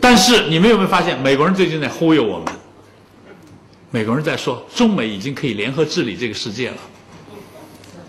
[0.00, 2.46] 但是你们有没有发现，美国人最近在忽悠我们？
[3.90, 6.76] 美国人在说，中美已经可以联合治理这个世界了。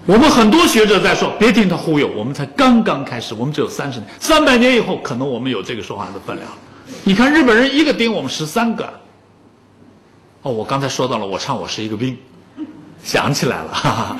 [0.05, 6.47] 我们很多学者在说，别听他忽悠，我们才刚刚开始，我们只有三十年，三百年以后，可能我们有这个说话的分量。
[7.03, 8.91] 你看日本人一个顶我们十三个。
[10.43, 12.17] 哦，我刚才说到了，我唱我是一个兵，
[13.03, 14.17] 想起来了， 哈哈。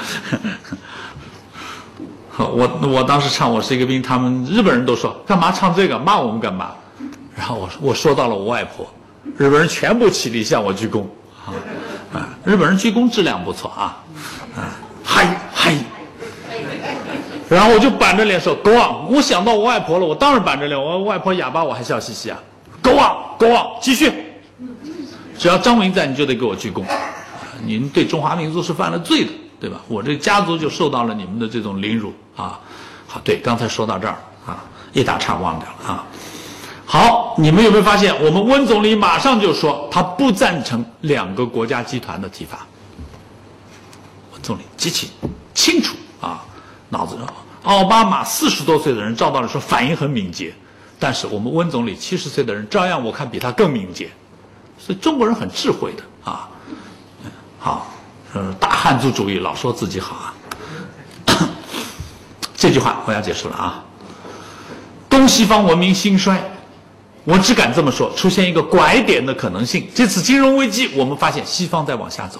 [2.38, 6.72] 我我当时唱我是一个兵，他们日本人都说干嘛唱这个，骂我们干嘛？
[7.42, 8.86] 然后我我说到了我外婆，
[9.36, 11.02] 日本人全部起立向我鞠躬，
[11.44, 11.50] 啊
[12.14, 13.98] 啊，日本人鞠躬质量不错啊，
[14.56, 15.76] 啊嗨嗨，
[17.50, 22.38] 然后我就板着脸说 Go on，我想到我外婆了，我当然板着脸，我外婆哑巴我还笑嘻嘻啊
[22.80, 24.14] ，Go on，Go on，继续，
[25.36, 26.84] 只要张明在你就得给我鞠躬，
[27.66, 29.32] 您对中华民族是犯了罪的。
[29.60, 29.82] 对吧？
[29.88, 32.60] 我这家族就受到了你们的这种凌辱啊！
[33.08, 36.04] 好，对，刚才说到这儿啊，一打岔忘掉了啊。
[36.92, 42.68] 好，你们有没有发现，我们温总理马上就说他不赞成两个国家集团的提法？
[44.34, 45.10] 温总理极其
[45.54, 46.44] 清楚啊，
[46.90, 47.18] 脑子
[47.64, 50.54] 奥巴马四十多岁的人，照道理说反应很敏捷，
[51.00, 54.10] 但是我们温总理七十岁的人，照样我看比他更敏捷，
[54.78, 56.50] 所以中国人很智慧的啊。
[57.58, 57.88] 好。
[58.34, 60.34] 呃，大汉族主义老说自己好啊，
[62.54, 63.82] 这句话我要结束了啊。
[65.10, 66.42] 东西方文明兴衰，
[67.24, 69.88] 我只敢这么说，出现一个拐点的可能性。
[69.94, 72.40] 这次金融危机，我们发现西方在往下走。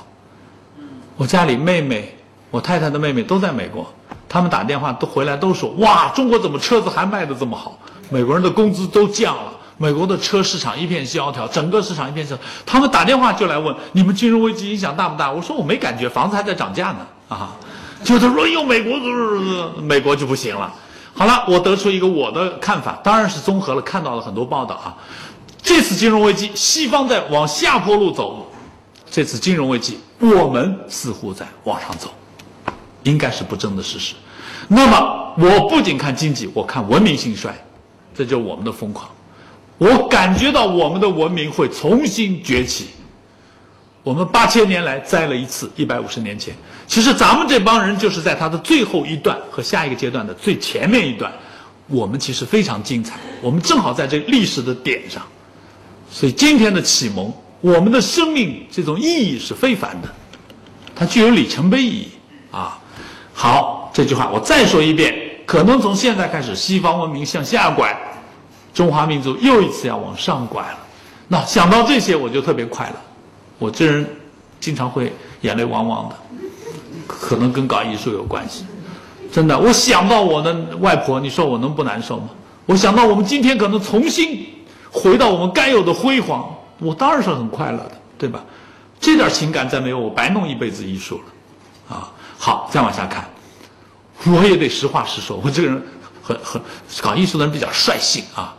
[1.16, 2.16] 我家里妹妹，
[2.50, 3.86] 我太太的妹妹都在美国，
[4.28, 7.78] 他们打电话都回来都说，哇，中国怎么车子还卖的这么好？
[8.10, 9.54] 美国人的工资都降了。
[9.78, 12.38] 美国的车市场一片萧条，整个市场一片萧。
[12.66, 15.32] 他们打电话就来问：你们金融危机影响大不大？
[15.32, 17.08] 我说我没感觉，房子还在涨价呢。
[17.30, 17.56] 啊，
[18.04, 19.00] 就他说用美国，
[19.82, 20.72] 美国就不行了。
[21.22, 24.98] 好了，我得出一个我的看法，当然是综合了看到了很多报道啊。
[25.62, 28.44] 这次金融危机，西方在往下坡路走；
[29.08, 32.10] 这次金融危机，我们似乎在往上走，
[33.04, 34.16] 应该是不争的事实。
[34.68, 37.56] 那么，我不仅看经济，我看文明兴衰，
[38.16, 39.08] 这就是我们的疯狂。
[39.78, 42.88] 我感觉到我们的文明会重新崛起。
[44.04, 46.56] 我们八千年来栽了一次，一百五十年前，
[46.88, 51.32] 其实咱们这帮人就是在它的最后一段和下一个阶段的最前面一段，
[51.88, 55.22] 我们其实非常精彩，我们正好在这个历史的点上，
[56.10, 60.10] 所以今天的启蒙，我们的生命这种意义是非凡的，
[60.96, 62.08] 它具有里程碑意义
[62.50, 62.80] 啊。
[63.34, 67.96] 好，这句话我再说一遍，可能从现在开始，西方文明向下拐。
[68.74, 70.80] 中华民族又一次要往上拐了，
[71.28, 72.96] 那想到这些我就特别快乐。
[73.62, 74.04] 我这人
[74.60, 76.16] 经常会眼泪汪汪的，
[77.06, 78.66] 可能跟搞艺术有关系。
[79.32, 82.30] 真的，我想到我的外婆，你说我能不难受吗？
[82.66, 84.48] 我想到我们今天可能重新
[84.90, 88.44] 回到我们该有的辉煌，我当然是很快乐的，对吧？
[89.00, 91.96] 这点情感再没有，我白弄一辈子艺术了。
[91.96, 93.30] 啊，好，再往下看，
[94.26, 95.84] 我也得实话实说，我这个人
[96.24, 96.60] 很很
[97.00, 98.56] 搞艺术的人比较率性啊。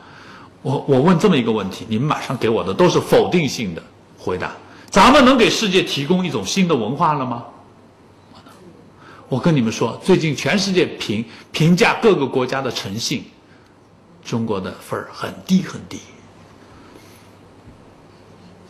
[0.62, 3.82] 我我问这么一个问题，你们马上给我的都是否定性的
[4.16, 4.52] 回答。
[4.92, 7.44] 咱们能给世界提供一种新的文化了吗？
[9.26, 13.25] 我跟你们说，最近全世界评评价各个国家的诚信，
[14.22, 15.98] 中国的分儿很低很低。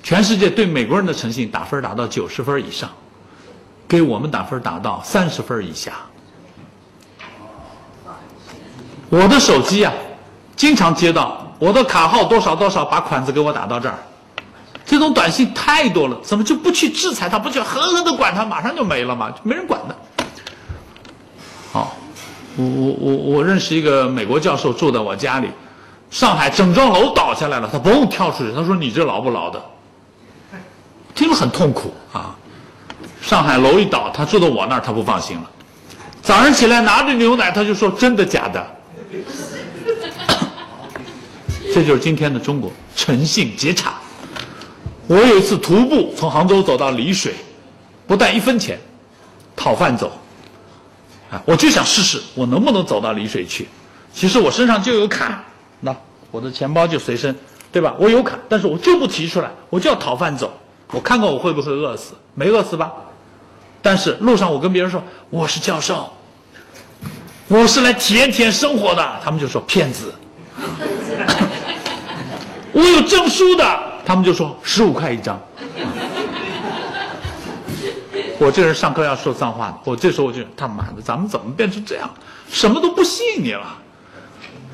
[0.04, 2.88] 全世界对美国人的诚信打分打到九十分以上，
[3.88, 5.94] 给我们打分打到三十分以下。
[9.08, 9.92] 我的手机啊，
[10.54, 11.52] 经常接到。
[11.58, 13.98] 我的卡号多少多少，把款子给我打到这儿。
[14.84, 17.38] 这种短信太多了，怎么就不去制裁他？
[17.38, 19.30] 不去狠狠的管他，马上就没了嘛？
[19.30, 19.36] 就？
[19.42, 19.96] 没人管的。
[21.72, 21.96] 好，
[22.56, 25.48] 我我我我认识一个美国教授住在我家里，
[26.10, 29.62] 上海整幢楼倒下来了，他嘣跳出去，他说：“你这牢不牢的？”
[31.14, 32.34] 听了很痛苦啊。
[33.20, 35.50] 上海楼一倒，他住到我那儿，他不放心了。
[36.22, 38.64] 早上起来拿着牛奶，他就说：“真的假的？”
[41.72, 43.94] 这就是今天的中国，诚信极差。
[45.06, 47.34] 我有一次徒步从杭州走到丽水，
[48.06, 48.78] 不带一分钱，
[49.56, 50.12] 讨饭走。
[51.30, 53.66] 啊，我就想试试我能不能走到丽水去。
[54.12, 55.42] 其实我身上就有卡，
[55.80, 55.94] 那
[56.30, 57.34] 我的钱包就随身，
[57.72, 57.94] 对吧？
[57.98, 60.52] 我有卡，但是我就不提出来，我就要讨饭走。
[60.90, 62.92] 我看看我会不会饿死，没饿死吧？
[63.80, 66.12] 但是路上我跟别人说我是教授，
[67.48, 70.14] 我是来体验体验生活的，他们就说骗子。
[72.72, 75.40] 我有证书的，他们就说十五块一张。
[78.38, 82.10] 我这人上课要说脏话的，我这时候我就他妈的，咱们怎么变成这样？
[82.50, 83.78] 什么都不信你了。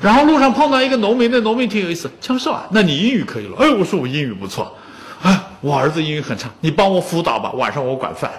[0.01, 3.57] 然后路上碰到一个农民，那农民挺有意思，教授啊，那你英语可以了？
[3.59, 4.73] 哎，我说我英语不错，
[5.21, 8.31] 哎，我儿子英语很差，你帮我辅导吧，晚上我管饭。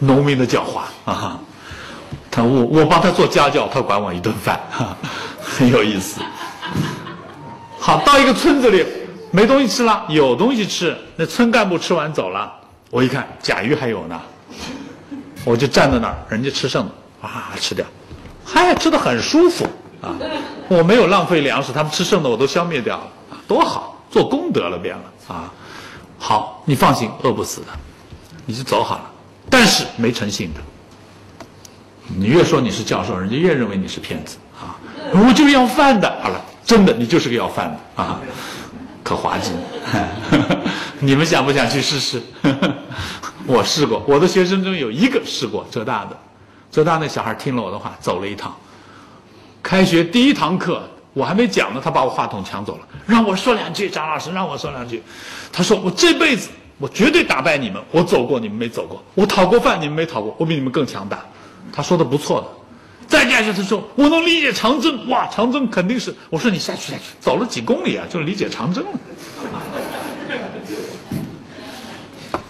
[0.00, 1.40] 农民的狡猾啊，
[2.30, 4.94] 他我我帮他做家教，他管我一顿饭，哈，
[5.40, 6.20] 很有意思。
[7.78, 8.84] 好，到一个村子里，
[9.36, 12.50] 没东西吃了，有东西吃，那村干部吃完走了，
[12.88, 14.18] 我一看甲鱼还有呢，
[15.44, 17.84] 我就站在那儿，人家吃剩的，啊，吃掉，
[18.46, 19.66] 嗨，吃的很舒服。
[20.00, 20.16] 啊，
[20.68, 23.06] 我没有浪费粮食，他们吃剩的我都消灭掉了，
[23.46, 25.52] 多好，做功德了，变了啊！
[26.18, 27.66] 好，你放心，饿不死的，
[28.46, 29.10] 你就走好了。
[29.50, 30.60] 但是没诚信的，
[32.06, 34.80] 你越说你是教授，人家越认为你是骗子啊！
[35.12, 38.18] 我就是要饭的，好了，真的，你就是个要饭的啊，
[39.06, 39.52] 可滑稽！
[40.98, 42.20] 你们想不想去试试？
[43.46, 46.18] 我试过，我的学生中有一个试过浙大的，
[46.72, 48.52] 浙大那小孩听了我的话，走了一趟。
[49.62, 50.82] 开学第一堂课，
[51.12, 53.88] 我还没讲呢，他把我话筒抢走了，让我说两句。
[53.88, 55.00] 张老师让我说两句，
[55.52, 56.48] 他说我这辈子
[56.78, 61.24] 我绝对打败你们，我走过你们没走过，我讨过饭你们没讨过，我比你们更强大。
[61.72, 62.48] 他说的不错的。
[63.08, 66.14] 再接下去他说我能理解长征，哇，长征肯定是。
[66.28, 68.90] 我说你下去下去，走了几公里啊，就理解长征了。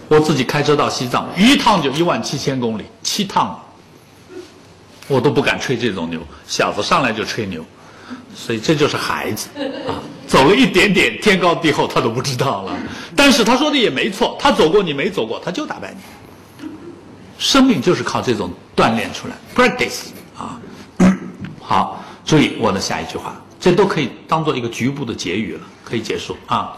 [0.08, 3.60] 我自己开车到西藏，一趟就一万七千公里，七趟。
[5.08, 7.64] 我都不敢吹这种牛，小子上来就吹牛，
[8.34, 9.48] 所以这就是孩子
[9.86, 12.76] 啊，走了一点点天高地厚他都不知道了。
[13.14, 16.00] 但是他说的也没错，他走过你没走过，他就打败你。
[17.38, 20.06] 生命就是靠这种锻炼出来，practice
[20.36, 20.60] 啊。
[21.60, 26.76] 好，注意我的下一句话，这都可以当做一个局部的结语了，可以结束啊。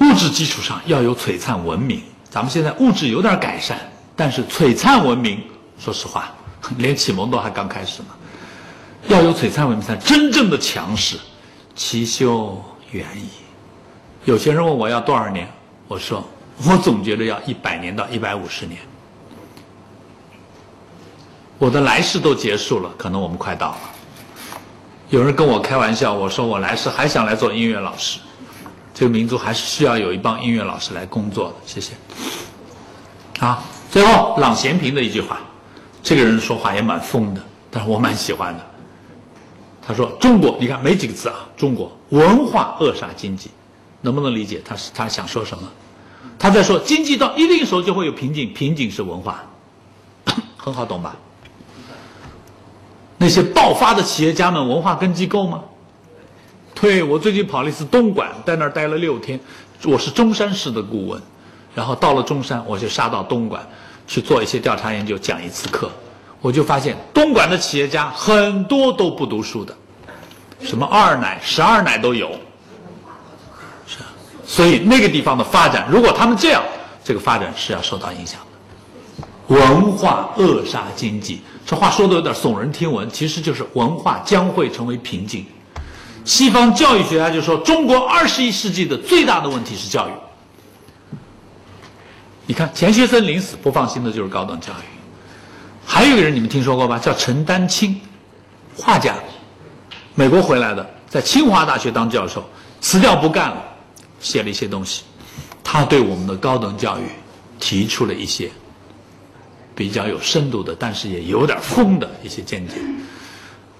[0.00, 3.78] 物质基础上要有璀璨文明，咱们现在物质有点改善，
[4.16, 5.40] 但是璀璨文明，
[5.78, 6.32] 说实话。
[6.76, 8.08] 连启蒙都还刚开始呢，
[9.06, 11.16] 要有璀璨文明才真正的强势，
[11.76, 12.60] 其修
[12.90, 13.28] 远矣。
[14.24, 15.48] 有些人问我要多少年，
[15.86, 16.22] 我说
[16.66, 18.78] 我总觉得要一百年到一百五十年。
[21.58, 23.78] 我的来世都结束了，可能我们快到了。
[25.10, 28.20] 有人跟我开玩笑，我说我来世还想来做音乐老师，
[28.94, 31.54] 这个民族还是需要有一帮音乐老师来工作的。
[31.66, 31.94] 谢谢。
[33.40, 35.40] 啊，最后郎咸平的一句话。
[36.00, 38.64] 这个人说话也蛮疯的，但是我蛮喜欢的。
[39.86, 43.50] 他说：“中国，你看没几个字啊，中国文化扼杀经济，
[44.00, 44.62] 能不能理解？
[44.64, 45.68] 他是他想说什么？
[46.38, 49.42] 他在说经济到一定时候就会有瓶颈，瓶颈是文化，
[50.56, 51.16] 很好懂吧？
[53.18, 55.62] 那些爆发的企业家们文化根基够吗？
[56.74, 59.38] 对，我最近跑了一次东莞，在那儿待了六天，
[59.84, 61.20] 我是中山市的顾问，
[61.74, 63.60] 然后到了中山，我就杀到东莞。”
[64.08, 65.90] 去做一些调查研究，讲一次课，
[66.40, 69.76] 我就发现东莞的企业家很多都不读书的，
[70.62, 72.30] 什么二奶、十二奶都有，
[73.86, 73.98] 是，
[74.46, 76.64] 所以那个地方的发展，如果他们这样，
[77.04, 78.40] 这个发展是要受到影响
[79.20, 79.54] 的。
[79.54, 85.44] 文化扼杀经济，这话说的有点耸人听闻，其实就是文化将会成为瓶颈。
[86.24, 90.12] 西方教育学家就说，中国二十一世纪的最大的问题是教育。
[92.46, 94.86] 你看，钱学森临死不放心的就是高等教育。
[95.84, 96.98] 还有一个人，你们听说过吧？
[96.98, 98.00] 叫陈丹青，
[98.74, 99.14] 画家，
[100.14, 102.42] 美国回来的，在清华大学当教授，
[102.80, 103.62] 辞掉不干了，
[104.20, 105.02] 写了一些东西。
[105.62, 107.02] 他对我们的高等教育
[107.60, 108.50] 提出了一些
[109.78, 112.74] 比较有深度的，但是也有点疯的一些见解。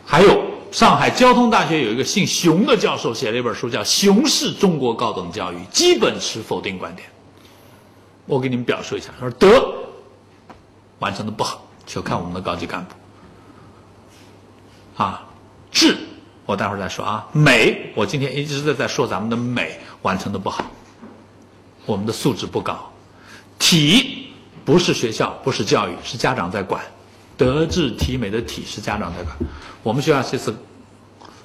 [0.07, 7.09] 还有上海交通大学有一个姓熊的教授写了一本书，叫《熊式中国高等教育》，基本持否定观点。
[8.27, 9.75] 我给你们表述一下，他说德
[11.01, 12.95] 完成的不好，就看我们的高级干部。
[15.03, 15.27] 啊，
[15.73, 15.97] 智
[16.47, 17.27] 我待会儿再说啊。
[17.33, 20.65] 美，我今天一直在在说咱们的美完成的不好，
[21.87, 22.89] 我们的素质不高。
[23.59, 24.28] 体
[24.69, 26.85] 不是学校，不是教育，是家长在管。
[27.39, 29.35] 德智体美的体是家长在管。
[29.83, 30.55] 我们学校这次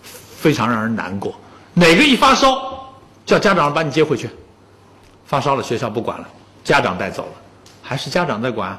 [0.04, 1.34] 非常让人难过，
[1.74, 2.94] 哪个一发烧
[3.26, 4.30] 叫家长把你接回去，
[5.26, 6.28] 发烧了学校不管了。
[6.66, 7.32] 家长带走了，
[7.82, 8.78] 还是家长在管？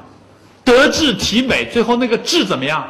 [0.63, 2.87] 德智体美，最后那个智怎么样？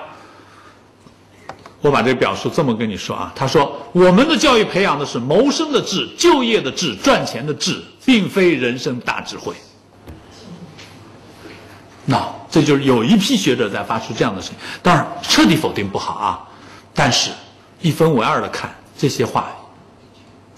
[1.80, 9.54] 我把这个表述这么跟你说啊，他说我们的教育培养的是谋生的智、就业的智、赚钱的智，并非人生大智慧。
[12.06, 16.48] 那这就是有一批学者在发出这样的声音，当然彻底否定不好啊，
[16.94, 17.32] 但是
[17.82, 19.48] 一分为二的看这些话，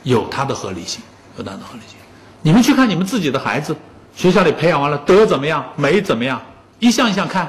[0.03, 1.01] 有它的合理性，
[1.37, 1.97] 有它的合理性。
[2.41, 3.75] 你们去看你们自己的孩子。
[4.15, 5.63] 学校里培养完了，德怎么样？
[5.75, 6.41] 美怎么样？
[6.79, 7.47] 一项一项看。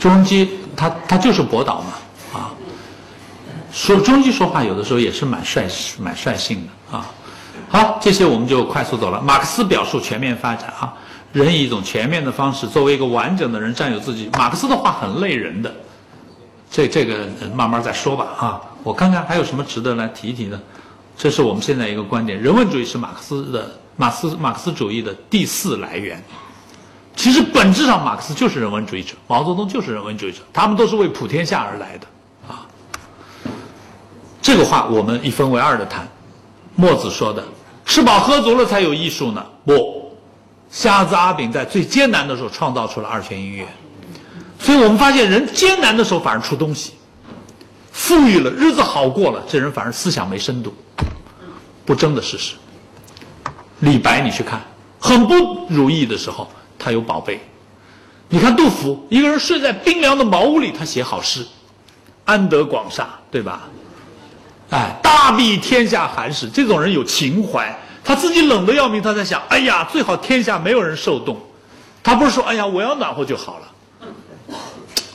[0.00, 1.92] 朱镕基他他就是博导嘛，
[2.40, 2.50] 啊，
[3.72, 5.66] 说朱镕基说话有的时候也是蛮率
[6.00, 7.06] 蛮率性的啊。
[7.74, 9.20] 好，这些我们就快速走了。
[9.20, 10.94] 马克思表述全面发展啊，
[11.32, 14.30] 人以一种全面的方式作为一个完整的人占有自己。
[14.34, 15.74] 马克思的话很累人的，
[16.70, 18.60] 这这个慢慢再说吧啊。
[18.84, 20.60] 我看看还有什么值得来提一提的。
[21.18, 26.22] 这是我们现在一个观点：人文主义是马克思的马克思马克思主义的第四来源。
[27.16, 32.06] 其实本质上，马克思就是人文主义者，毛泽东就是人文主义者，他们都是为普天下而来的
[32.46, 32.62] 啊。
[34.40, 36.06] 这个话我们一分为二的谈。
[36.76, 37.44] 墨子说的
[37.84, 40.16] ：“吃饱喝足了才有艺术呢。”不，
[40.70, 43.66] 瞎子阿炳在最艰难的时候创造出了二泉映月。
[44.58, 46.94] 所以我们发现，人艰难的时候反而出东西。
[47.92, 50.74] 富裕了，日子好过了，这人反而思想没深度，
[51.84, 52.54] 不争的事实。
[53.80, 54.60] 李白，你去看，
[54.98, 57.40] 很不如意的时候，他有宝贝。
[58.28, 61.46] 你看杜甫，一个人睡在冰凉的茅屋里，他写好诗，
[62.24, 63.68] 安得广厦，对吧？
[64.74, 71.40] 哎，大庇天下寒士，这种人有情怀，他自己冷得要命，他在想，哎呀，最好天下没有人受冻。
[72.02, 74.56] 他不是说，哎呀，我要暖和就好了，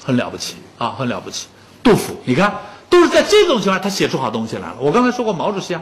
[0.01, 1.47] 很了不起啊，很了不起。
[1.83, 2.53] 杜甫，你看。
[2.89, 4.77] 都是在这种情况下，他写出好东西来了。
[4.79, 5.81] 我刚才说过毛主席啊，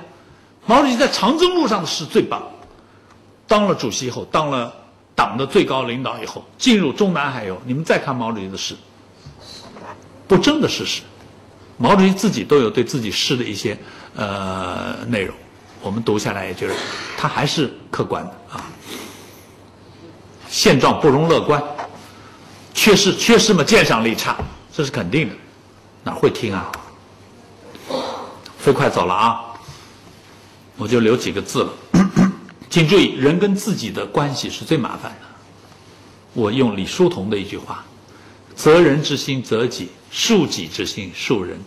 [0.65, 2.43] 毛主席在长征路上的诗最棒。
[3.47, 4.73] 当了主席以后，当了
[5.15, 8.75] 党的最高领导以后，进入中南海以后，你们再看毛主席的诗，
[10.27, 11.01] 不争的事实。
[11.77, 13.77] 毛主席自己都有对自己诗的一些
[14.15, 15.35] 呃内容，
[15.81, 16.73] 我们读下来也觉得
[17.17, 18.65] 他还是客观的啊。
[20.49, 21.61] 现状不容乐观，
[22.73, 24.37] 缺失缺失嘛，鉴赏力差，
[24.73, 25.35] 这是肯定的，
[26.03, 26.71] 哪会听啊？
[28.57, 29.41] 飞快走了啊！
[30.77, 31.73] 我就留几个字了，
[32.69, 35.27] 请注意，人跟自己的关系是最麻烦的。
[36.33, 37.83] 我用李叔同的一句话
[38.55, 41.59] ：“责人之心责己，恕己之心恕人。”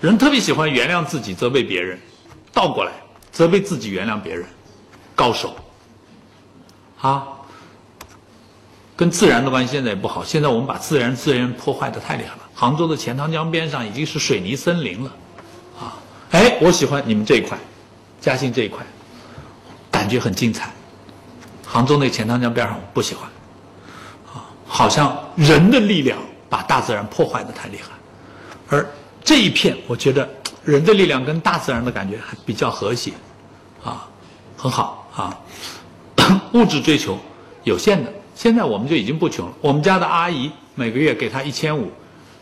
[0.00, 1.98] 人特别喜欢原谅自己，责备别人，
[2.52, 2.92] 倒过来
[3.30, 4.46] 责备自己，原谅别人，
[5.14, 5.54] 高手
[7.00, 7.26] 啊！
[8.96, 12.40] 跟自然的关系现在也不好，现在我们把自然资源破坏的太厉害了。
[12.54, 15.10] 杭州的钱塘江边上已经是水泥森林了。
[15.78, 15.96] 啊
[16.30, 17.58] 哎，我喜欢你们这一块，
[18.20, 18.84] 嘉兴这一块，
[19.90, 20.70] 感觉很精彩。
[21.66, 23.28] 杭州那钱塘江边上我不喜欢，
[24.32, 26.18] 啊，好像人的力量
[26.50, 27.90] 把大自然破坏的太厉害，
[28.68, 28.86] 而
[29.24, 30.28] 这一片我觉得
[30.64, 33.12] 人的力量跟大自然的感觉还比较和谐，
[33.82, 34.06] 啊，
[34.56, 35.38] 很好啊。
[36.52, 37.16] 物质追求
[37.64, 39.52] 有限的，现在我们就已经不穷了。
[39.60, 41.90] 我们家的阿姨每个月给她一千五，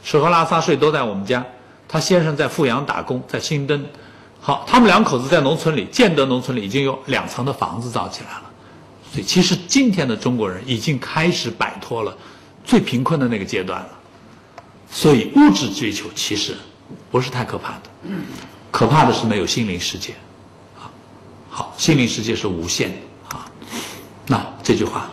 [0.02, 1.44] 吃喝拉撒睡都在我们家。
[1.86, 3.84] 她先生在富阳打工，在新登，
[4.40, 8.42] 好，他们两口子在农村里，建德农村里已经有两层的房子造起来了。
[9.12, 12.14] 所以，其实今天的中国人已经开始摆脱了
[12.64, 13.88] 最贫困的那个阶段了。
[14.90, 16.56] 所以，物质追求其实
[17.10, 17.82] 不是太可怕的，
[18.70, 20.14] 可怕的是没有心灵世界。
[20.78, 20.90] 啊，
[21.50, 23.46] 好，心灵世界是无限的啊。
[24.26, 25.10] 那这句话，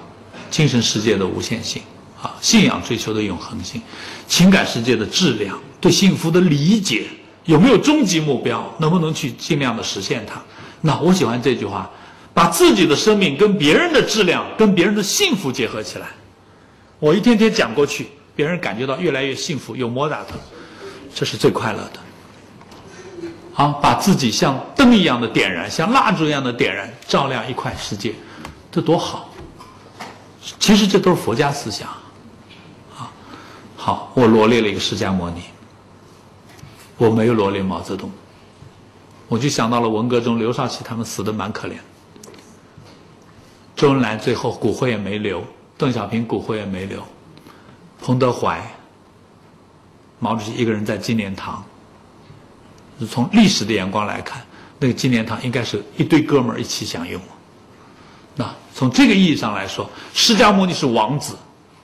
[0.49, 1.81] 精神世界的无限性
[2.21, 3.81] 啊，信仰追求的永恒性，
[4.27, 5.59] 情感世界的质量。
[5.81, 7.05] 对幸福的理解
[7.43, 8.73] 有没有终极目标？
[8.79, 10.41] 能不能去尽量的实现它？
[10.81, 11.89] 那我喜欢这句话：
[12.33, 16.07] 把自己的生命跟别人的质量、跟别人的幸福结合起来。
[16.99, 20.31] 我一天天讲过去，别人感觉到越来越幸福，有摩打的，
[21.13, 21.99] 这是最快乐的。
[23.55, 28.13] 啊，把自己像灯一样的点燃，像蜡烛一样的点燃，照亮一块世界，
[28.69, 29.29] 这多好！
[30.59, 31.87] 其实这都是佛家思想。
[32.97, 33.09] 啊，
[33.77, 35.41] 好，我罗列了一个释迦牟尼。
[36.97, 38.11] 我没有罗列毛泽东，
[39.27, 41.73] 我就想到了文革中刘少奇他们死的蛮可怜。
[43.75, 45.43] 周恩来最后骨灰也没留，
[45.77, 47.01] 邓小平骨灰也没留，
[48.05, 48.61] 彭德怀、
[50.19, 51.65] 毛主席一个人在纪念堂。
[53.09, 54.45] 从历史的眼光来看，
[54.77, 57.19] 那个纪念堂应该是一堆哥们儿一起享用。
[58.35, 61.35] 那从这个意义上来说，释迦牟尼是王子，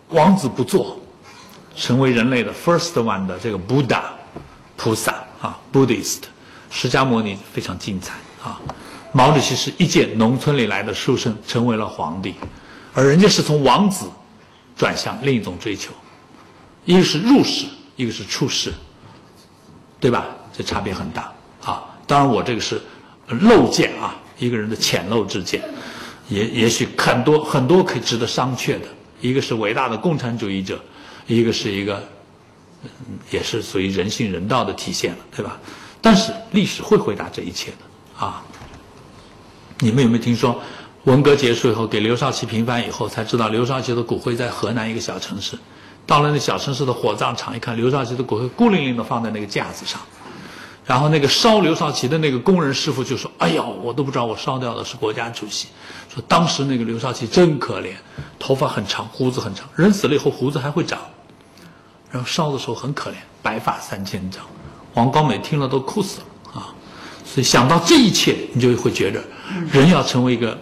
[0.10, 1.00] 王子不做，
[1.76, 4.04] 成为人类的 first one 的这个 Buddha。
[4.78, 6.20] 菩萨啊，Buddhist，
[6.70, 8.14] 释迦牟尼非常精彩
[8.44, 8.62] 啊。
[9.12, 12.36] 毛主席是一介农村里来的书生，成为了皇帝，
[12.94, 14.08] 而人家是从王子
[14.78, 15.92] 转向另一种追求，
[16.86, 18.74] 一个是入世，一个是出世，
[20.00, 20.28] 对吧？
[20.54, 21.34] 这差别很大
[21.64, 21.84] 啊。
[22.08, 22.82] 当然，我这个是
[23.28, 25.62] 漏见啊，一个人的浅陋之见，
[26.30, 28.88] 也也许很多很多可以值得商榷的。
[29.22, 30.80] 一个是伟大的共产主义者，
[31.28, 32.02] 一个是一个。
[33.30, 35.60] 也是属于人性人道的体现了，对吧？
[36.02, 38.42] 但是历史会回答这一切的啊！
[39.78, 40.60] 你们有没有听说，
[41.04, 45.56] 文革结束以后，给刘少奇平反以后，才知道刘少奇的骨灰在河南一个小城市，
[46.06, 50.02] 到了那小城市的火葬场，一看刘少奇的骨灰孤零零的放在那个架子上，
[50.86, 55.68] 然后那个烧刘少奇的那个工人师傅就说：“哎呦，我都不知道我烧掉的是国家主席。
[56.14, 57.94] 说当时那个刘少奇真可怜，
[58.38, 61.00] 头发很长，胡子很长，人死了以后胡子还会长，
[62.12, 64.44] 然后烧的时候很可怜，白发三千丈。
[64.96, 66.76] 王光美听了都哭死了啊！
[67.24, 69.24] 所以想到这一切，你就会觉着，
[69.72, 70.60] 人要成为一个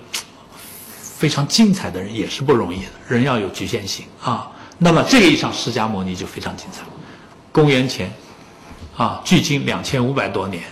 [1.01, 4.51] 非常精彩的人也是不容易的，人要有局限性啊。
[4.80, 6.84] 那么这个意义上，释迦牟尼就非常精彩。
[7.52, 8.12] 公元前
[8.96, 10.64] 啊，距今两千五百多年，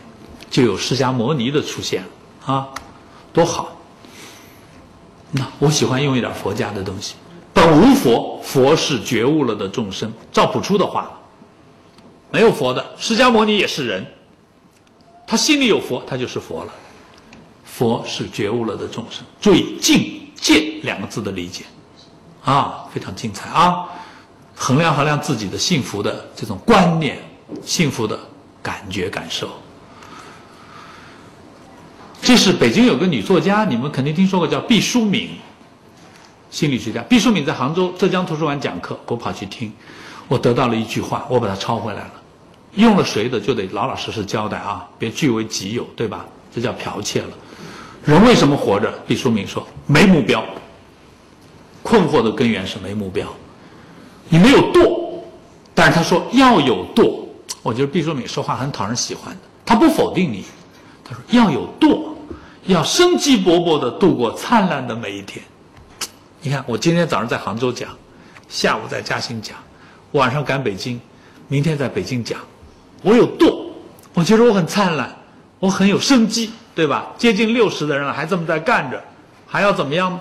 [0.50, 2.04] 就有释迦牟尼的出现
[2.46, 2.70] 啊，
[3.34, 3.78] 多好！
[5.32, 7.16] 那我喜欢用一点佛家的东西。
[7.54, 10.12] 本无佛，佛是觉悟了的众生。
[10.32, 11.12] 照朴初的话。
[12.30, 14.06] 没有佛的，释迦牟尼也是人，
[15.26, 16.74] 他心里有佛，他就是佛了。
[17.64, 19.24] 佛是觉悟了的众生。
[19.40, 21.64] 注意“境界”两个字的理解，
[22.48, 23.86] 啊，非常精彩啊！
[24.56, 27.20] 衡量衡量自己的幸福的这种观念，
[27.62, 28.18] 幸福的
[28.64, 29.50] 感觉感受。
[32.22, 35.32] 这是北京有个女作家，你们肯定听说过，叫毕淑敏，
[36.50, 37.02] 心理学家。
[37.04, 39.72] 毕淑敏在杭州浙江图书馆讲课，我跑去听。
[40.30, 42.12] 我得到了一句话，我把它抄回来了。
[42.76, 46.26] 用了谁的就得老老实实交代啊，别据为己有，对吧？
[46.56, 47.30] 这叫剽窃了。
[48.06, 48.90] 人为什么活着？
[49.06, 50.42] 毕淑敏说：没目标。
[51.88, 53.26] 困惑的根源是没目标。
[54.28, 55.24] 你没有舵，
[55.74, 57.26] 但是他说要有舵。
[57.64, 59.42] 我觉得毕淑敏说话很讨人喜欢的。
[59.66, 60.44] 他不否定你，
[61.02, 62.14] 他说要有舵，
[62.66, 65.42] 要生机勃勃地度过灿烂的每一天。
[66.42, 67.90] 你看，我今天早上在杭州讲，
[68.50, 69.56] 下午在嘉兴讲。
[70.12, 71.00] 晚上赶北京，
[71.48, 72.38] 明天在北京讲。
[73.02, 73.66] 我有舵，
[74.14, 75.16] 我觉得我很灿烂，
[75.60, 77.08] 我很有生机，对吧？
[77.18, 79.02] 接近六十的人了，还这么在干着，
[79.46, 80.20] 还要怎么样？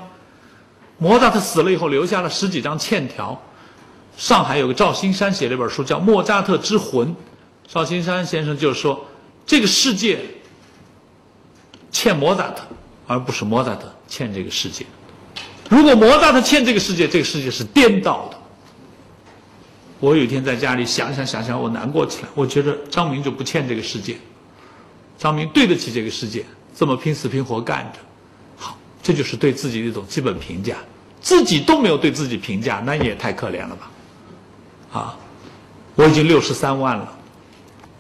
[0.98, 3.40] 莫扎特死了以后，留下了十几张欠条。
[4.16, 7.08] 上海有个赵新山写了一本书，叫《莫扎特之魂》。
[7.66, 9.04] 赵新山先生就说，
[9.44, 10.20] 这个世界
[11.90, 12.62] 欠莫扎特，
[13.06, 14.87] 而不是莫扎特欠这个世界。
[15.68, 18.38] 如果莫扎特欠这个世界，这个世界是颠倒的。
[20.00, 22.28] 我有一天在家里想想想想，我难过起来。
[22.35, 24.16] 我觉得张明就不欠这个世界，
[25.18, 27.98] 张明对得起这个世界，这么拼死拼活干着。
[29.07, 30.75] 这就是对自己的一种基本评价。
[31.21, 33.90] 自己都没有对自己评价，那也太可怜了吧？
[34.92, 35.16] 啊，
[35.95, 37.09] 我已经六十三万了，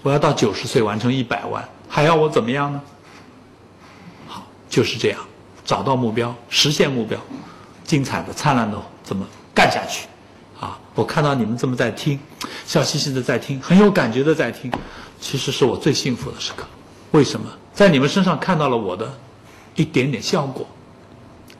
[0.02, 2.80] 我要到九十岁完成一百万，还要我怎么样呢？
[4.26, 5.20] 好，就是这样，
[5.64, 7.20] 找到目标，实现目标，
[7.84, 10.08] 精彩的、灿烂的，怎么干下去？
[10.58, 12.18] 啊我看到你们这么在听，
[12.66, 14.72] 笑嘻嘻的在听，很有感觉的在听，
[15.20, 16.66] 其实是我最幸福的时刻。
[17.12, 17.46] 为什么？
[17.72, 19.16] 在你们身上看到了我的
[19.76, 20.66] 一点点效果。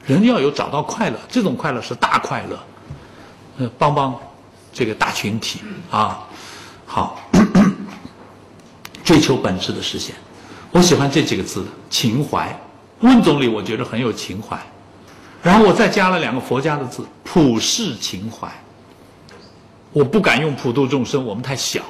[0.07, 2.59] 人要有找到快乐，这种快乐是大快乐。
[3.59, 4.15] 呃，帮帮
[4.71, 5.59] 这个大群体
[5.91, 6.25] 啊，
[6.85, 7.19] 好，
[9.03, 10.15] 追求本质的实现。
[10.71, 12.57] 我喜欢这几个字，情怀。
[13.01, 14.59] 温总理我觉得很有情怀，
[15.43, 18.49] 然后我再加了两个佛家的字，普世情怀。
[19.91, 21.81] 我不敢用普度众生，我们太小，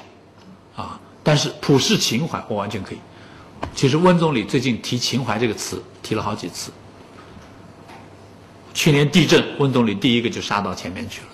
[0.75, 0.99] 啊！
[1.23, 2.97] 但是普世情怀，我完全可以。
[3.75, 6.71] 其实温总理最近提情怀这个词，提了好几次。
[8.77, 11.27] 去年地震，温总理第一个就杀到前面去了。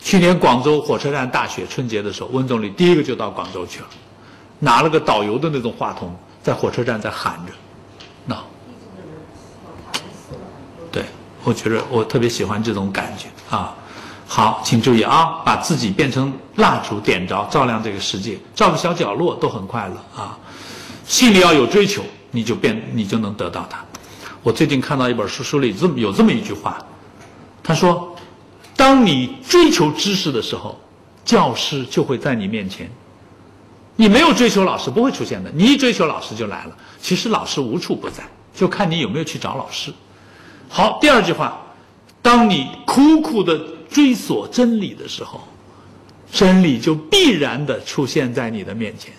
[0.00, 3.86] 去年广州火车站大雪，春节的时候，温总理第一个就到广州去了，
[4.60, 7.52] 拿了个导游的那种话筒，在火车站在喊着，
[8.24, 8.40] 那。
[10.92, 11.04] 对，
[11.42, 13.74] 我觉得我特别喜欢这种感觉啊。
[14.28, 20.38] 好，请注意啊，把自己变成蜡烛，点着，照亮这个世界，照个小角落都很快乐啊。
[21.04, 23.84] 心里要有追求，你就变，你就能得到它。
[24.46, 26.78] 我最近看到一本书，书里这么有这么一句话，
[27.64, 28.16] 他说：
[28.76, 30.78] 当你追求知识的时候，
[31.24, 32.88] 教师就会在你面前。
[33.96, 35.50] 你没有追求老师，不会出现的。
[35.52, 36.76] 你一追求老师就来了。
[37.00, 38.22] 其实老师无处不在，
[38.54, 39.92] 就看你有没有去找老师。
[40.68, 41.60] 好，第二句话，
[42.22, 43.60] 当你苦苦的。
[43.88, 45.40] 追索真理的时候，
[46.30, 49.12] 真理就必然的出现在你的面前。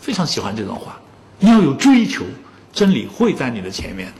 [0.00, 0.98] 非常喜欢这种话，
[1.38, 2.22] 你要有追求，
[2.74, 4.14] 真理会在你的前面的。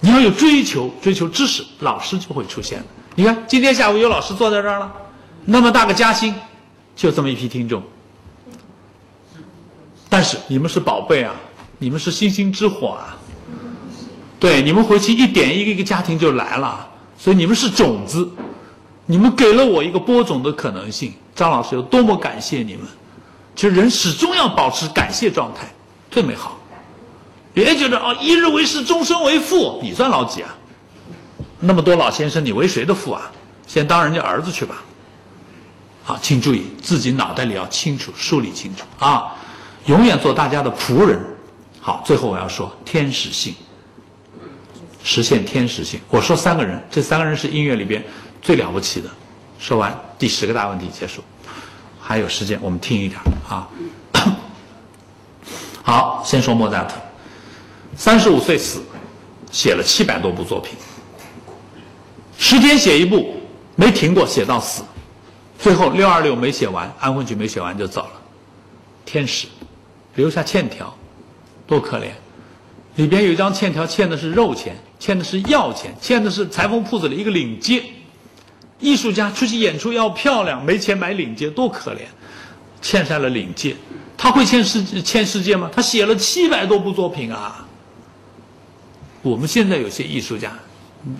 [0.00, 2.84] 你要有追求，追求知识，老师就会出现的。
[3.16, 4.92] 你看，今天下午有老师坐在这儿了，
[5.44, 6.34] 那么大个嘉兴，
[6.94, 7.82] 就这么一批听众。
[10.08, 11.34] 但是你们是宝贝啊，
[11.78, 13.16] 你们是星星之火啊。
[14.38, 16.88] 对，你们回去一点一个一个家庭就来了。
[17.18, 18.30] 所以你们是种子，
[19.06, 21.14] 你们给了我一个播种的可能性。
[21.34, 22.86] 张老师有多么感谢你们！
[23.56, 25.72] 其实人始终要保持感谢状态，
[26.10, 26.58] 最美好。
[27.54, 30.54] 别觉得哦，一日为师，终身为父，你算老几啊？
[31.60, 33.30] 那么多老先生，你为谁的父啊？
[33.66, 34.82] 先当人家儿子去吧，
[36.02, 39.34] 好，请注意自己脑袋里要清楚，梳理清楚啊，
[39.86, 41.18] 永远做大家的仆人。
[41.80, 43.54] 好，最后我要说天使性，
[45.02, 46.00] 实现天使性。
[46.10, 48.04] 我说三个人，这三个人是音乐里边
[48.42, 49.08] 最了不起的。
[49.58, 51.22] 说完第十个大问题结束，
[52.00, 53.68] 还有时间我们听一点啊。
[55.82, 56.96] 好，先说莫扎特，
[57.96, 58.82] 三十五岁死，
[59.50, 60.76] 写了七百多部作品，
[62.38, 63.34] 十天写一部，
[63.76, 64.82] 没停过写到死，
[65.58, 68.12] 最后六二六没写完，安魂曲没写完就走了，
[69.04, 69.46] 天使，
[70.16, 70.92] 留下欠条，
[71.66, 72.08] 多可怜，
[72.96, 77.82] 里边有一张欠条，欠的是肉钱，欠的是药钱，欠的是裁缝铺子里一个领结，
[78.80, 82.00] 艺术家出去演出要漂亮，没钱买领结，多可怜，
[82.82, 83.76] 欠下了领结。
[84.16, 85.70] 他会欠世欠世界吗？
[85.74, 87.66] 他写了七百多部作品啊！
[89.24, 90.52] 我们现在有些艺术家，
[91.06, 91.16] 嗯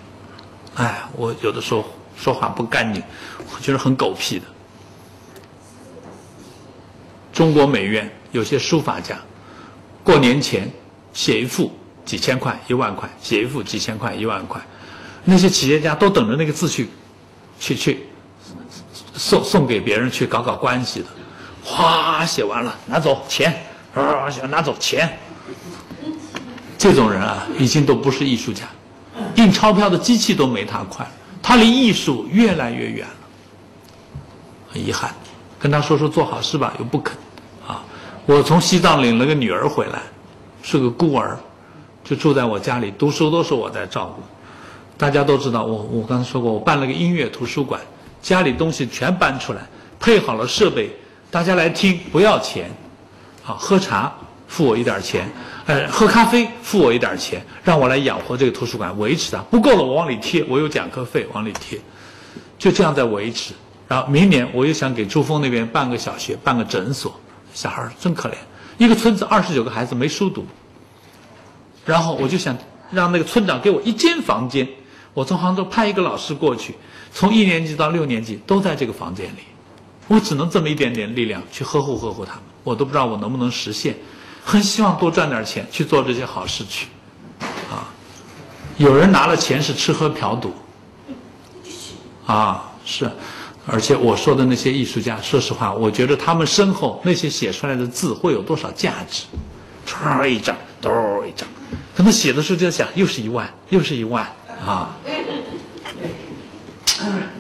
[0.75, 1.83] 哎，我有的时候
[2.15, 3.03] 说话不干净，
[3.55, 4.45] 我觉得很狗屁的。
[7.33, 9.19] 中国美院有些书法家，
[10.03, 10.71] 过年前
[11.15, 11.73] 写一幅
[12.05, 14.61] 几千块、一万块，写一幅几千块、一万块，
[15.25, 16.91] 那些企业家都等着那个字去，
[17.59, 18.07] 去去
[19.15, 21.07] 送送给别人去搞搞关系的。
[21.65, 23.65] 哗，写完了，拿走钱，
[23.95, 25.19] 啊，拿走钱。
[26.85, 28.67] 这种人啊，已经都不是艺术家，
[29.37, 31.11] 印钞票的机器都没他快，
[31.43, 33.15] 他离艺术越来越远了。
[34.71, 35.15] 很遗憾，
[35.59, 37.17] 跟他说说做好事吧，又不肯。
[37.67, 37.83] 啊，
[38.27, 40.03] 我从西藏领了个女儿回来，
[40.63, 41.39] 是个孤儿，
[42.05, 44.23] 就住在我家里，读书都是我在照顾。
[44.99, 47.81] 大家都知道，我我刚才说过，我办了个音乐图书馆，
[48.21, 49.63] 家里东西全搬出来，
[49.99, 50.95] 配好了设备。
[51.31, 52.71] 大家来听，不要钱，
[53.43, 54.13] 好喝茶
[54.47, 55.29] 付我一点钱，
[55.67, 59.39] 呃，喝咖啡付我一点钱，让我来养活这个图书馆，维持它。
[59.51, 61.81] 不够了，我往里贴，我有讲课费往里贴，
[62.59, 63.55] 就这样在维持。
[63.89, 67.19] 然后明年我又想给珠峰那边办个小学，办个诊所，
[67.53, 68.35] 小孩真可怜，
[68.79, 70.47] 一个村子二十九个孩子没书读。
[71.85, 72.57] 然后我就想
[72.91, 74.67] 让那个村长给我一间房间，
[75.13, 76.75] 我从杭州派一个老师过去，
[77.13, 79.41] 从一年级到六年级都在这个房间里。
[80.09, 83.95] 我只能这么一点点力量去呵护呵护他们，我都不知道我能不能实现。
[84.45, 86.87] 很希望多赚点钱去做这些好事去，
[87.71, 87.89] 啊！
[88.77, 90.55] 有人拿了钱是吃喝嫖赌，
[92.27, 93.11] 啊是，
[93.67, 99.25] 而且我说的那些艺术家，说实话，我觉得他们身后那些写出来的字会有多少价值？
[99.87, 100.91] 唰一张，嘟
[101.27, 101.49] 一张，
[101.97, 104.31] 可能写的时候就在想，又是一万，又是一万，
[104.67, 104.95] 啊！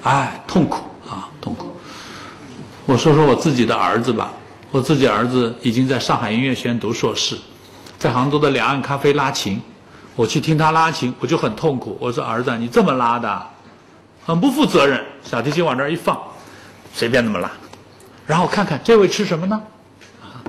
[0.02, 1.74] 哎，痛苦啊，痛苦。
[2.86, 4.32] 我说说我自己的儿子吧，
[4.74, 7.36] 我自己儿子已经在上海音乐学院读硕士，
[7.96, 9.62] 在杭州的两岸咖啡拉琴，
[10.16, 11.96] 我去听他拉琴，我就很痛苦。
[12.00, 13.46] 我说儿子，你这么拉的，
[14.26, 15.00] 很不负责任。
[15.22, 16.20] 小提琴往这儿一放，
[16.92, 17.48] 随便那么拉，
[18.26, 19.62] 然后看看这位吃什么呢？
[20.20, 20.42] 啊，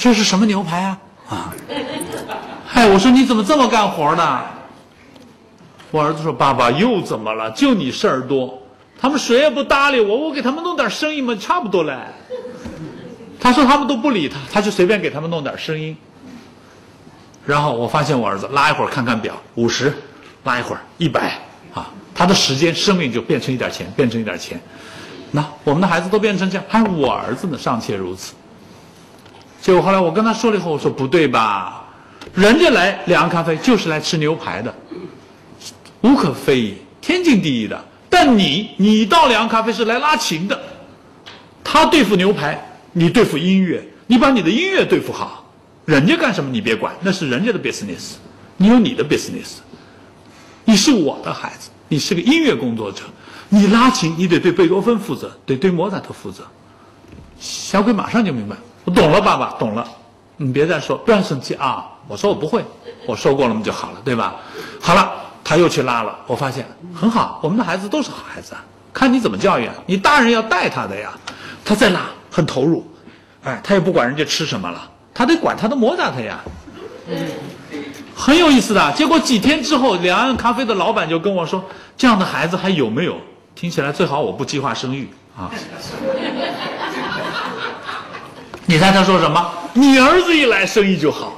[0.00, 0.98] 这是什么牛排啊？
[1.28, 1.54] 啊，
[2.66, 4.40] 嗨，我说你怎么这么干活呢？
[5.92, 7.48] 我儿子说爸爸又怎么了？
[7.52, 8.60] 就你事儿多。
[8.98, 11.96] 他们谁也不搭理我，我给他们弄点生意嘛，差不多嘞。
[13.38, 15.96] 他说他们都不理他，他就随便给他们弄点声音。
[17.44, 19.94] 然后我发现我儿子拉一会儿看看表，五十，
[20.44, 21.38] 拉一会儿一百，
[21.72, 24.60] 啊，他的时间生命就变成一点钱，变成一点钱。
[25.30, 28.34] 那我们的孩子都变成这样，还我儿子呢，尚且如此。
[29.60, 31.84] 结果后来我跟他说了以后，我说不对吧？
[32.34, 34.74] 人家来两岸咖啡就是来吃牛排的，
[36.00, 37.84] 无可非议，天经地义的。
[38.08, 40.58] 但你，你到两岸咖啡是来拉琴的，
[41.62, 42.60] 他对付牛排，
[42.98, 45.44] 你对付音乐，你把你的音乐对付好，
[45.84, 48.14] 人家干什么你别管，那是人家的 business，
[48.56, 49.58] 你有你的 business，
[50.64, 53.02] 你是我的孩子，你是个音乐工作者，
[53.50, 56.42] 你拉琴你得对贝多芬负责，得对莫扎特负责。
[57.38, 58.56] 小鬼马上就明白，
[58.86, 59.86] 我懂了，爸爸懂了，
[60.38, 62.64] 你别再说，不要生气啊，我说我不会，
[63.04, 64.36] 我说过了嘛就好了，对吧？
[64.80, 65.12] 好了。
[65.48, 71.12] 他又去拉了，我发现很好，我们的孩子都是好孩子啊，看你怎么教育啊，你大人要带他的呀。
[71.64, 72.86] 他在拉，很投入，
[73.44, 76.40] 哎，他也不管人家吃什么了，他得管他的莫扎特呀。
[77.08, 77.16] 嗯
[78.18, 81.62] 很有意思的，结果几天之后，两岸咖啡的老板就跟我说，
[81.98, 83.16] 这样的孩子还有没有？
[83.54, 85.50] 听起来最好我不计划生育啊。
[88.64, 89.50] 你猜他说什么？
[89.74, 91.34] 你儿子一来生意就好。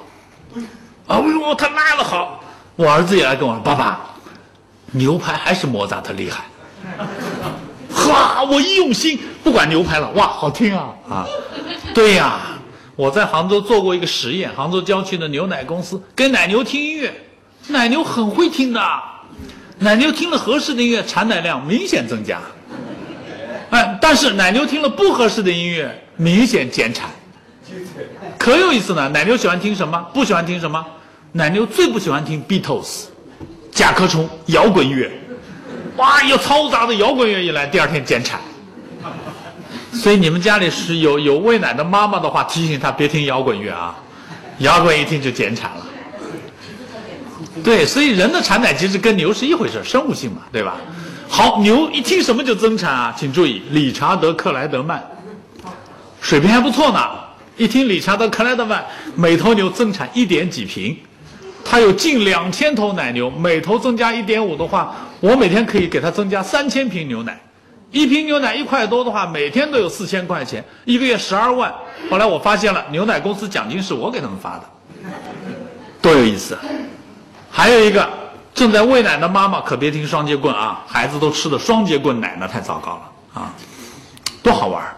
[1.06, 2.42] 啊，为什么他拉的好？
[2.76, 4.00] 我儿子也来跟我说：“爸爸，
[4.92, 6.44] 牛排还是莫扎特厉害。”
[8.12, 11.26] 哈，我一用心，不管牛排了，哇，好听啊啊！
[11.94, 12.40] 对呀，
[12.96, 17.12] 我在杭州做过一个实验，杭州郊区的牛奶公司给奶牛听音乐，
[17.68, 18.80] 奶牛很会听的，
[19.78, 22.40] 奶牛听了合适的音乐，产奶量明显增加。
[23.70, 27.10] 哎，但是奶牛听了不合适的音乐，明显减产。
[28.38, 29.98] 可有意思呢，奶牛喜欢听什么？
[30.14, 30.84] 不喜欢听什么？
[31.32, 33.04] 奶牛最不喜欢听 Beatles，
[33.70, 35.10] 甲壳虫摇滚乐。
[35.98, 38.40] 哇，有嘈杂的摇滚乐一来，第二天减产。
[39.92, 43.96] 所以你们家里是有有喂奶的妈妈的话，提醒她别听摇滚乐啊，
[44.58, 45.84] 摇滚一听就减产了。
[47.64, 50.76] 对，所以人的产奶其实跟牛是一回事，生物性嘛，对吧？
[51.28, 53.14] 好，牛一听什么就增产啊？
[53.18, 55.04] 请注意，理查德克莱德曼，
[56.20, 57.00] 水平还不错呢。
[57.56, 60.96] 一听理查德克莱德曼，每头牛增产一点几瓶，
[61.70, 67.38] 他有近两千头奶牛，每头增加一点五的话，我每天可以给他增加三千瓶牛奶。
[67.90, 71.70] 一瓶牛奶一块多的话，每天都有四千块钱，一个月十二万。
[72.10, 74.64] 后来我发现了，牛奶公司奖金是我给他们发的，
[76.00, 76.56] 多有意思。
[77.50, 78.08] 还有一个
[78.54, 83.54] 正在喂奶的妈妈可别听双节棍啊，孩子都吃的双节棍奶呢，太糟糕了啊！
[84.42, 84.96] 多好玩儿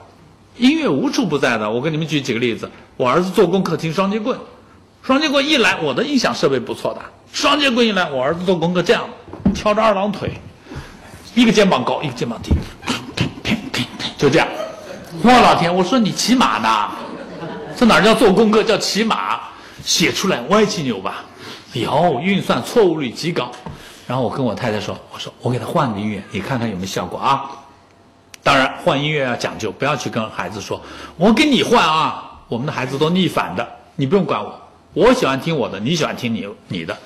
[0.56, 1.68] 音乐无处不在的。
[1.68, 4.38] 我给你们举几个例子，我儿子做功课听双节棍，
[5.02, 7.00] 双节棍一来，我的音响设备不错的，
[7.32, 9.08] 双节棍一来，我儿子做功课这样，
[9.54, 10.32] 翘着二郎腿，
[11.34, 12.52] 一个肩膀高，一个肩膀低，
[14.18, 14.46] 就这样。
[15.22, 16.90] 我老天，我说你骑马呢？
[17.76, 19.40] 这哪叫做功课，叫骑马？
[19.82, 21.14] 写出来歪七扭八。
[21.72, 23.50] 有运算错误率极高，
[24.06, 27.48] 然后我跟我太太说：“我说我给他换个音乐，你看看有没有效果啊？”
[28.42, 30.80] 当然，换音乐要讲究，不要去跟孩子说
[31.16, 34.59] ：“我给你换啊！”我们的孩子都逆反的，你不用管我，
[34.92, 36.96] 我喜欢听我的，你喜欢听你你的。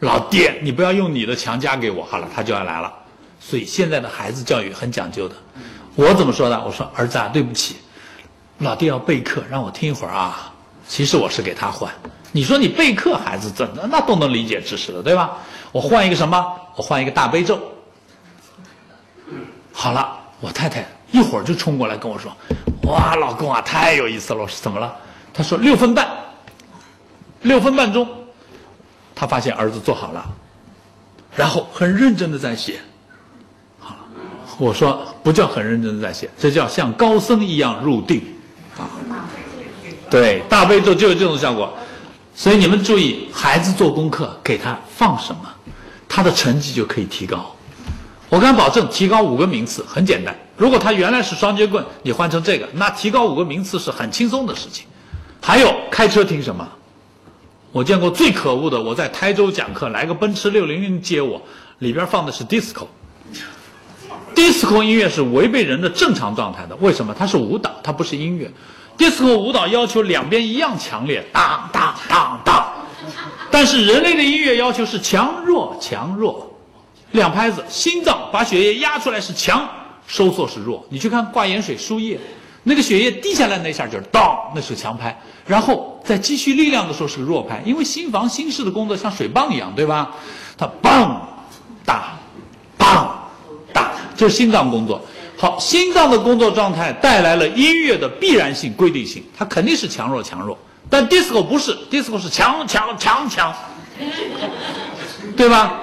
[0.00, 2.92] 老爹，你不要用你的强加给我，好了，他就要来了。
[3.40, 5.34] 所以现在的孩子教育很讲究的。
[5.94, 6.64] 我怎么说的？
[6.64, 7.76] 我说儿子啊，对不起，
[8.58, 10.52] 老爹要备课，让我听一会儿啊。
[10.88, 11.90] 其实我是给他换。
[12.32, 15.38] 你说你备课，孩子怎的那都能理解知识的，对吧？
[15.70, 16.44] 我换一个什么？
[16.76, 17.58] 我换一个大悲咒。
[19.72, 22.32] 好了，我太太一会儿就冲过来跟我说
[22.88, 24.94] ：“哇，老公啊，太有意思了！”我说：“怎么了？”
[25.32, 26.08] 他说：“六分半，
[27.44, 28.06] 六分半钟。”
[29.16, 30.26] 他发现儿子做好了，
[31.36, 32.80] 然后很认真的在写。
[33.78, 33.96] 好，
[34.58, 38.20] 我说不叫很认真的在写，这叫像高僧一样入定
[38.76, 38.90] 啊。
[40.10, 41.72] 对，大悲咒就有这种效果。
[42.34, 45.42] 所以你们注意，孩子做功课给他放什么，
[46.08, 47.54] 他的成绩就可以提高。
[48.28, 50.36] 我敢保证，提高五个名次很简单。
[50.56, 54.84] 如果他原来是双截棍，你换成这个，那提高五个名次是很轻松的事情。
[55.40, 56.68] 还有开车听什么？
[57.74, 61.42] 我见过最可恶的，我在台州讲课，来个奔驰六零零接我，
[61.80, 62.86] 里边放的是 disco。
[64.32, 67.12] disco 音乐是违背人的正常状态的，为什么？
[67.18, 68.48] 它是舞蹈，它不是音乐。
[68.96, 72.72] disco 舞蹈要求两边一样强烈，当当当当，
[73.50, 76.56] 但是人类的音乐要求是强弱强弱，
[77.10, 79.68] 两拍子，心脏把血液压出来是强，
[80.06, 80.86] 收缩是弱。
[80.88, 82.20] 你去看挂盐水输液，
[82.66, 90.10] 那个血液滴下来那一下就是当，那是强拍，然后在积蓄力量的时候是个弱拍，因为心房心室的工作像水泵一样，对吧？
[90.56, 91.28] 它棒
[91.84, 92.18] 大
[92.78, 93.28] 棒
[93.72, 95.00] 大，这是心脏工作。
[95.36, 100.56] 好，心脏的工作状态带来了音乐的必然性、规律性，它肯定是强弱强弱。
[100.88, 103.52] 但 disco 不是，disco 是强强强强，
[105.36, 105.80] 对吧？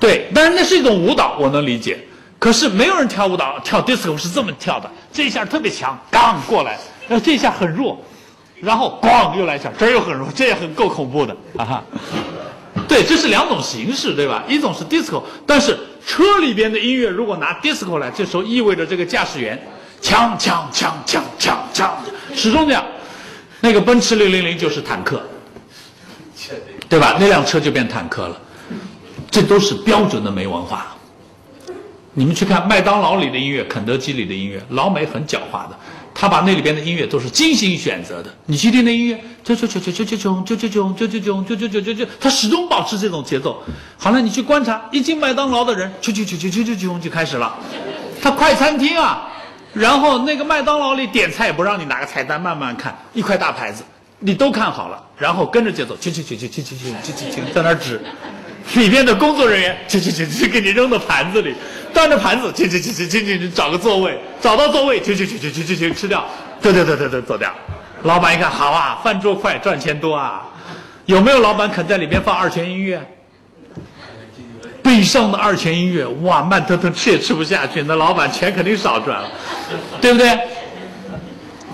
[0.00, 1.98] 对，但是那是一种舞蹈，我能理解。
[2.38, 8.00] 可是没有人跳舞蹈，跳 disco 是这么跳的，这一下特别强，刚过来，然后这一下很弱，
[8.60, 11.84] 然后咣又来一下，这又很弱，这也很够恐怖的啊哈。
[12.86, 14.42] 对，这是两种形式，对吧？
[14.48, 15.78] 一种是 disco，但是。
[16.06, 19.62] 车里边的音乐如果拿 disco 来，这时候意味着这个驾驶员，
[20.00, 21.90] 锵锵锵锵锵锵，
[22.34, 22.82] 始终这样。
[23.60, 25.20] 那个奔驰六零零就是坦克，
[26.88, 27.18] 对吧？
[27.20, 28.40] 那辆车就变坦克了。
[29.30, 30.96] 这都是标准的没文化。
[32.18, 35.78] 你们去看麦当劳里的音乐，肯德基里的音乐，老美很狡猾的。
[36.12, 39.14] 他把那里边的音乐都是精心选择的，你去听那音乐，
[39.46, 43.62] 啾啾啾啾啾啾啾啾啾啾啾啾啾啾啾啾，他始终保持这种节奏。
[43.96, 47.56] 好了，你去观察，一进麦当劳的人，啾啾啾啾啾啾啾就开始了。
[48.20, 49.28] 他快餐厅啊，
[49.72, 53.84] 然后那个麦当劳里点菜也不让你拿个菜单慢慢看，一块大牌子，
[54.18, 58.00] 你都看好了，然后跟着节奏，啾啾啾啾啾啾啾啾啾在那指。
[58.74, 61.54] 里边的工作人员去去去去给你扔到盘子里，
[61.98, 66.24] 端着盘子去去去去去去找个座位，找到座位去去去去去去去吃掉，
[66.62, 67.52] 对对对对对，走掉。
[68.04, 70.46] 老板一看，好啊，饭桌快，赚钱多啊。
[71.06, 73.04] 有没有老板肯在里面放二泉音乐？
[74.80, 79.28] 悲伤的二泉音乐，哇，慢腾腾吃也吃不下去，那老板钱肯定少赚了，
[80.00, 80.38] 对不对？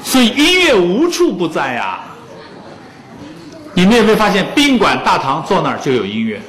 [0.02, 2.00] 所以音乐无处不在呀。
[3.74, 6.40] 你们有没有发现，宾馆大堂坐那儿就有音乐？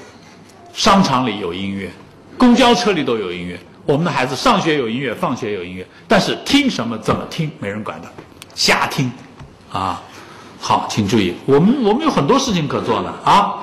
[0.74, 1.92] 商场里有音乐，
[2.38, 8.08] 公交车里都有音乐，我们的孩子上学有音乐，放学有音乐，但是听什么、怎么听，没人管的，
[8.54, 9.12] 瞎听，
[9.72, 10.02] 啊。
[10.58, 13.62] 好，请注意，我们我们有很多事情可做的啊。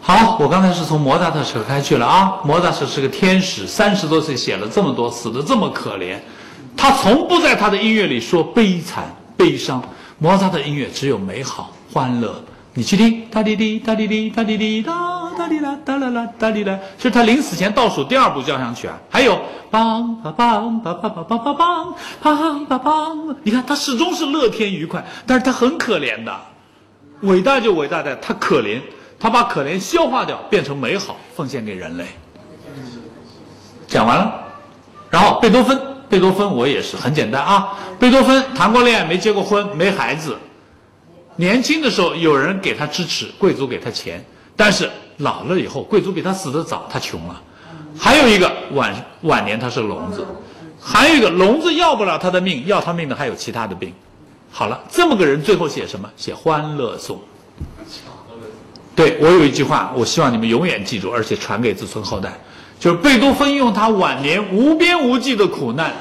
[0.00, 2.38] 好，我刚才是从莫扎特扯开去了啊。
[2.44, 6.16] 莫扎特是个天使，三十多岁写了这么多，死的这么可怜，
[6.76, 9.82] 他从不在他的音乐里说悲惨、悲伤。
[10.18, 12.32] 莫扎特音乐只有美好、欢乐。
[12.74, 14.92] 你去听，哒滴滴，哒滴滴，哒滴滴，哒
[15.38, 18.98] 哒滴啦，哒啦啦，哒滴啦，是他临死前倒数第二部交响曲啊。
[19.08, 26.36] 还有，梆梆梆梆梆梆梆梆梆梆梆，你看他始终是乐天愉快，但是他很可怜的。
[27.20, 28.80] 伟大就伟大在他可怜，
[29.20, 32.04] 他把可怜消化掉，变成美好，奉献给人类。
[33.86, 34.44] 讲完了，
[35.08, 37.78] 然后贝多芬，贝多芬我也是很简单啊。
[37.98, 40.36] 贝多芬谈过恋爱，没结过婚，没孩子。
[41.36, 44.24] 年轻的时候有人给他支持，贵族给他钱，
[44.56, 47.40] 但是老了以后，贵族比他死得早，他穷了。
[47.96, 50.24] 还有一个晚晚年他是聋子，
[50.80, 53.92] 还有一个聋子要不了他的命，要他命的还有其他的病。
[54.50, 56.08] 好了，这么个人最后写什么？
[56.16, 57.16] 写《欢乐颂》。
[58.94, 62.32] 对我有一句话，我希望你们永远记住，而且传给子孙后代，
[62.80, 65.92] 就是贝多芬用他晚年无边无际的苦难，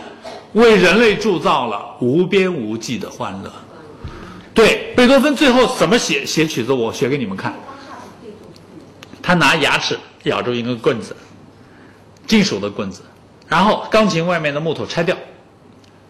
[0.53, 3.51] 为人类铸造了无边无际的欢乐。
[4.53, 6.73] 对，贝多芬最后怎么写写曲子？
[6.73, 7.53] 我学给你们看。
[9.27, 11.13] 他拿牙齿咬住一根棍子，
[12.25, 13.01] 金属的棍子，
[13.45, 15.17] 然后钢琴外面的木头拆掉，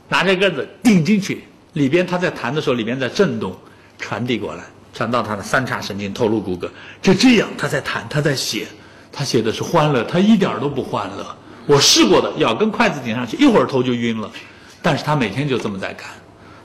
[0.08, 3.58] 拿这棍子顶进去，里边他在弹的时候，里边在震动，
[3.98, 6.70] 传递过来，传到他的三叉神经、头颅骨骼，
[7.02, 8.68] 就这样他在弹，他在写，
[9.12, 11.26] 他写的是欢乐，他一点都不欢乐。
[11.66, 14.30] 我试过的，咬根筷子顶上去，一会儿头就晕了，
[14.80, 16.08] 但是他每天就这么在干。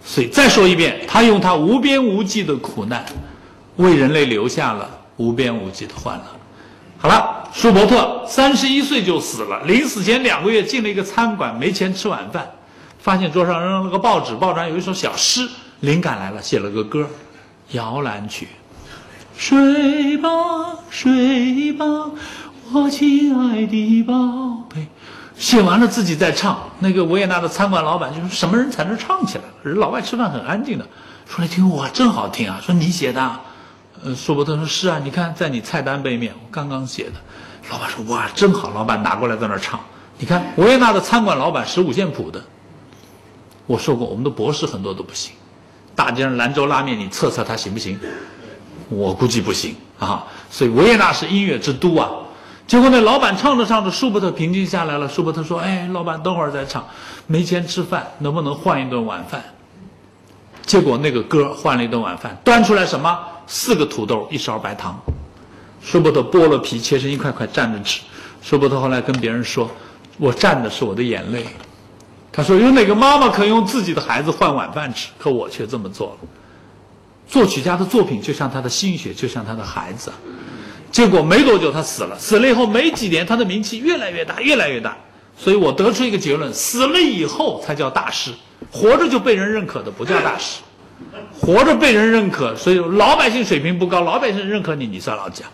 [0.04, 3.06] 所以再说一遍，他用他无边无际的苦难，
[3.76, 6.24] 为人类留下了无边无际的欢乐。
[7.02, 12.48] 好了，舒伯特三十一岁就死了，临死前两个月进了一个餐馆，没钱吃晚饭，
[13.00, 15.48] 发现桌上扔了个报纸，报纸上有一首小诗，
[15.80, 17.00] 灵感来了，写了个歌，
[17.72, 18.46] 《摇篮曲》。
[19.36, 20.28] 睡吧，
[20.90, 21.84] 睡吧，
[22.72, 24.14] 我亲爱的宝
[24.72, 24.86] 贝。
[25.36, 29.44] 写完了自己再唱，那个维也纳的餐馆老板就说：“什么人才能唱起来？
[29.64, 30.86] 人老外吃饭很安静的，
[31.28, 33.40] 出来听哇，真好听啊！”说你写的，
[34.04, 37.12] 呃，舒伯特说是啊，你看在你菜单背面，我刚刚写的。
[37.70, 39.78] 老板说哇，真好，老板拿过来在那儿唱。
[40.18, 42.42] 你看维也纳的餐馆老板十五线谱的，
[43.66, 45.32] 我说过我们的博士很多都不行。
[45.94, 47.98] 大街上兰州拉面，你测测他行不行？
[48.88, 50.26] 我估计不行啊。
[50.50, 52.10] 所以维也纳是音乐之都啊。
[52.66, 55.08] 结果那老板唱着唱着，舒伯特平静下来了。
[55.08, 56.84] 舒伯特说：“哎，老板，等会儿再唱，
[57.28, 59.42] 没钱吃饭，能不能换一顿晚饭？”
[60.66, 63.18] 结果那个歌换了一顿晚饭，端出来什么？
[63.46, 65.00] 四个土豆，一勺白糖。
[65.82, 68.00] 舒伯特剥了皮，切成一块块蘸着吃。
[68.40, 69.70] 舒伯特后来跟别人说
[70.18, 71.44] ：“我蘸的是我的眼泪。”
[72.32, 75.08] 他说：“有哪个妈妈肯用自己的孩子换晚饭吃？
[75.18, 76.28] 可我却这么做了。”
[77.28, 80.12] 作曲家的作品就像他的心血，就像他的孩子。
[80.90, 84.96] 结果没多久他死了，死了以后没几年他的名气越来越大，越来越大。
[85.36, 88.32] 所以我得出一个结论：死了以后才叫大师，
[88.70, 90.60] 活着就被人认可的不叫大师。
[91.32, 95.50] 活着被人认可，所以老百姓水平不高，老百姓认可你，你算老几啊。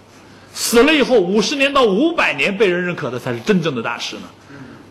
[0.53, 4.23] 死了以后五十年到五百年被人认可的才是真正的大师呢。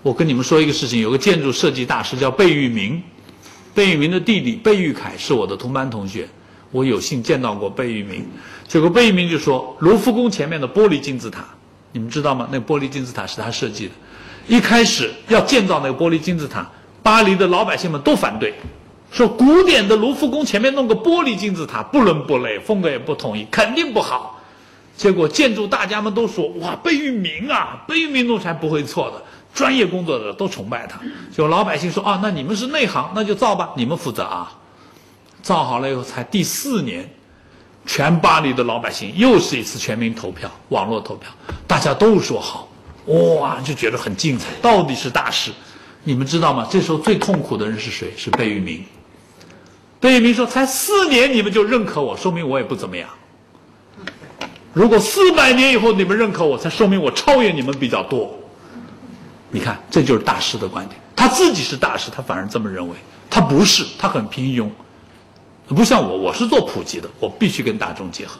[0.01, 3.01] 我跟你们说一个事情，有个建筑设计大师叫贝聿铭，
[3.73, 6.27] 贝聿铭的弟弟贝聿凯是我的同班同学，
[6.71, 8.25] 我有幸见到过贝聿铭。
[8.67, 11.43] 结果贝聿铭就说：“卢浮宫前面的玻璃金字塔，
[11.91, 12.47] 你们知道吗？
[12.51, 13.91] 那玻璃金字塔是他设计的。
[14.47, 16.69] 一开始要建造那个玻璃金字塔，
[17.03, 18.53] 巴黎的老百姓们都反对，
[19.11, 24.39] 说古典的卢浮宫前面弄个玻璃金字塔不伦不类，风格也不统一，肯定不好。
[24.95, 30.99] 结果建筑大家们都说：哇，贝聿铭啊，贝聿铭弄出来不会错的，专业工作者都崇拜他。
[31.35, 34.51] 就老百姓说：啊，那你们是内行，那就造吧，你们负责啊。
[35.41, 37.09] 造好了以后，才第四年。”
[37.87, 41.31] 全巴黎的老百姓又是一次全民投票，网络投票，
[41.65, 42.67] 大家都说好，
[43.39, 45.53] 哇，就觉得很精彩，到底是大事。
[46.03, 46.67] 你们知道吗？
[46.69, 48.11] 这时候最痛苦的人是谁？
[48.17, 48.83] 是贝聿铭。
[49.99, 53.09] 贝聿铭说：“才四年你们就认可我，说明我也不怎么样。
[54.73, 58.33] 如果四百年以后你们认可我，才说明我超越你们比较多。
[59.49, 60.99] 你看，这就是大师的观点。
[61.15, 62.95] 他自己是大师，他反而这么认为。
[63.29, 64.69] 他不是，他很平庸。”
[65.67, 68.39] 不像我，我是做普及的，我必须跟大众结合，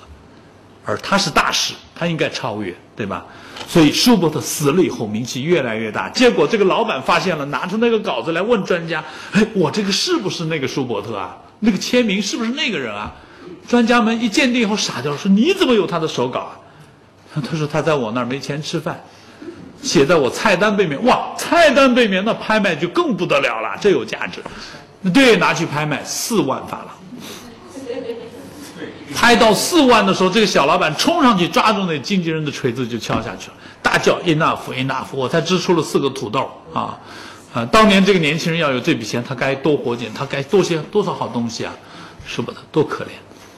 [0.86, 3.26] 而他是大师，他应该超越，对吧？
[3.68, 6.08] 所以舒伯特死了以后，名气越来越大。
[6.10, 9.04] 结果这个老板发现了，拿出那个稿子来问专家
[9.34, 11.36] ：“哎，我这个是不是那个舒伯特啊？
[11.60, 13.14] 那个签名是不是那个人啊？”
[13.68, 16.54] 专家们一鉴定以后傻掉了，说：“你怎么有他的手稿啊？”
[17.36, 19.02] 他说：“他在我那儿没钱吃饭。”
[19.84, 21.02] 写在我菜单背面。
[21.06, 24.42] 哇，菜单背面那拍卖就更不得了了，这有价值。
[25.14, 26.88] 对，拿去拍卖四万法郎。
[29.16, 36.98] 拍到四万的时候，这个小老板冲上去抓住那经纪人的锤子就敲下去了，大叫 enough enough，我才支出了四个土豆啊。
[37.58, 41.74] 啊，当年这个年轻人要有这笔钱，他该多活点，他该多些多少好东西啊，
[42.24, 43.08] 是不得，多可怜。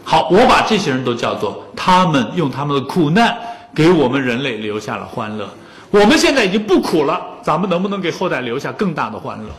[0.05, 3.37] 好，我把这些人都叫做他们用他们的苦难
[3.75, 5.49] 给我们人类留下了欢乐。
[5.91, 9.49] 我们现在已经不苦了，咱们能不能给后代留下更大的欢乐？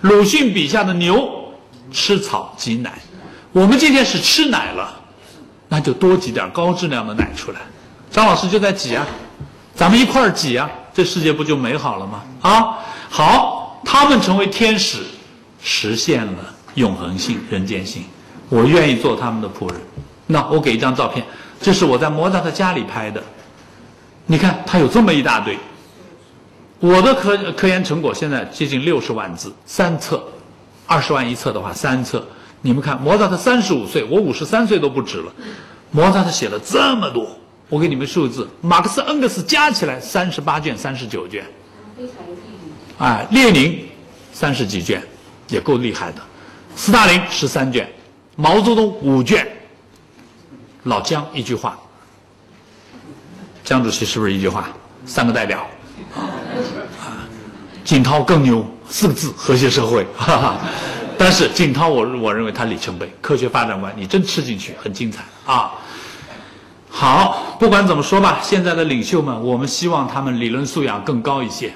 [0.00, 1.52] 鲁迅笔下的牛
[1.90, 2.98] 吃草挤奶，
[3.52, 4.90] 我们今天是吃奶了，
[5.68, 7.60] 那就多挤点高质量的奶出来。
[8.10, 9.06] 张老师就在挤啊，
[9.74, 12.22] 咱们一块儿挤啊，这世界不就美好了吗？
[12.40, 12.78] 啊，
[13.10, 13.58] 好。
[13.84, 15.02] 他们成为天使，
[15.60, 18.04] 实现了永恒性、人间性。
[18.48, 19.80] 我愿意做他们的仆人。
[20.26, 21.24] 那我给一张照片，
[21.60, 23.22] 这是我在莫扎特家里拍的。
[24.26, 25.58] 你看，他有这么一大堆。
[26.78, 30.22] 我的科科研成果现在接近六十万字，三册，
[30.86, 32.26] 二十万一册的话，三册。
[32.60, 35.32] 你们看，莫扎特三十五岁，我五十三岁都不止了。
[35.90, 37.28] 莫扎特写了这么多，
[37.68, 41.44] 我给你们数字：马克思、恩格斯加起来三十八卷、三十九卷。
[43.02, 43.84] 啊，列宁
[44.32, 45.02] 三十几卷，
[45.48, 46.20] 也够厉害的；
[46.76, 47.90] 斯大林十三卷，
[48.36, 49.44] 毛泽东五卷，
[50.84, 51.76] 老江一句话，
[53.64, 54.68] 江主席是不是一句话？
[55.04, 55.66] 三个代表，
[56.14, 57.26] 啊，
[57.82, 60.06] 锦涛更牛，四个字：和谐社会。
[60.16, 60.58] 哈哈。
[61.18, 65.72] 但是锦涛，我我认为他里程碑，科学发展观，你真吃进去，很精彩啊。
[66.88, 71.74] 好，不管怎么说吧，现在的领袖们，我们希望他们理论素养更高一些。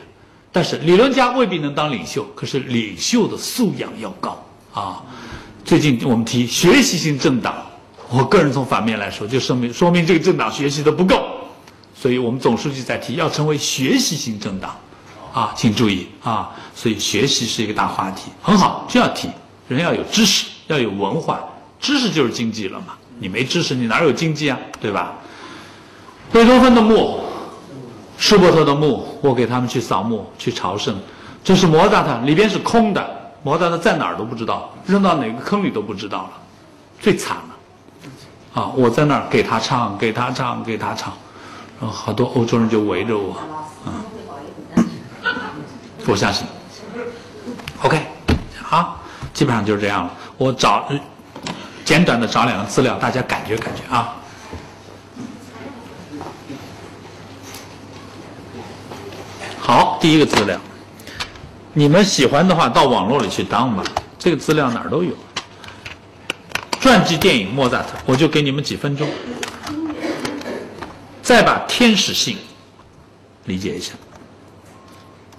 [0.57, 4.43] 但是理论家未必能当领袖，可是领袖的素养要高
[4.73, 5.03] 啊！
[5.67, 7.55] 最近我们提学习型政党，
[8.09, 11.23] 我个人从反面来说，就说明说明这个政党学习的不够，
[11.95, 14.75] 所以我们总书记在提要成为学习型政党，
[15.31, 16.51] 啊，请注意啊！
[16.75, 19.29] 所以学习是一个大话题，很好就要提，
[19.69, 21.45] 人要有知识，要有文化，
[21.79, 22.97] 知识就是经济了嘛！
[23.19, 24.59] 你没知识，你哪有经济啊？
[24.81, 25.17] 对吧？
[26.33, 27.26] 贝多芬的墓。
[28.19, 30.99] 舒伯特的墓，我给他们去扫墓去朝圣。
[31.45, 36.31] 这是莫扎特，里边是空的，莫扎特在哪儿都不知道，扔到哪个坑里都不知道了，
[36.99, 38.63] 最惨了。
[38.63, 41.13] 啊，我在那儿给他唱，给他唱，给他唱，
[41.79, 43.37] 然后好多欧洲人就围着我，
[43.85, 44.01] 啊，
[46.07, 46.47] 我相信。
[47.83, 48.01] OK，
[48.63, 48.99] 好，
[49.35, 50.11] 基本上就是这样了。
[50.39, 50.89] 我找
[51.85, 54.17] 简短的找两个资料，大家感觉感觉啊。
[59.67, 60.57] 好，第一个资料，
[61.73, 63.83] 你们喜欢的话，到网络里去当吧。
[64.17, 65.13] 这个资料哪儿都有。
[66.79, 69.09] 传记电影莫扎特，我就给你们几分钟，
[71.21, 72.39] 再把天使性
[73.47, 73.93] 理解一下。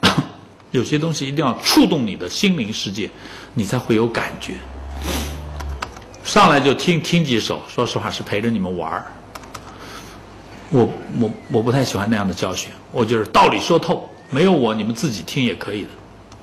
[0.72, 3.10] 有些东西一定要触动你的心灵世界，
[3.54, 4.56] 你才会有感觉。
[6.26, 9.06] 上来就听听几首，说实话是陪着你们玩儿。
[10.70, 14.10] 我我我不太喜欢那样的教学，我就是道理说透。
[14.30, 15.90] 没有我，你们自己听也可以的。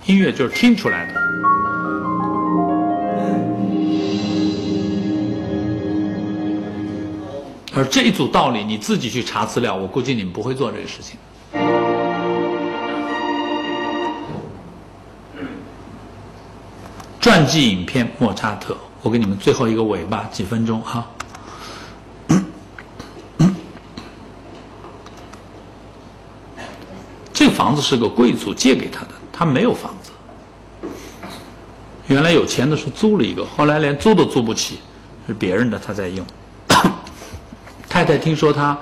[0.06, 1.20] 音乐就是听出来的。
[7.76, 11.18] 而这一组道理，你自己去查资料，我估计你们不会做这个事情。
[17.20, 21.06] 传记影片莫扎特，我给你们最后一个尾巴，几分钟哈。
[27.64, 30.10] 房子是个贵族借给他的，他没有房子。
[32.08, 34.80] 原来有钱的时候租了一个，后来连租都租不起，
[35.26, 36.26] 是别人的，他在用。
[37.88, 38.76] 太太听说他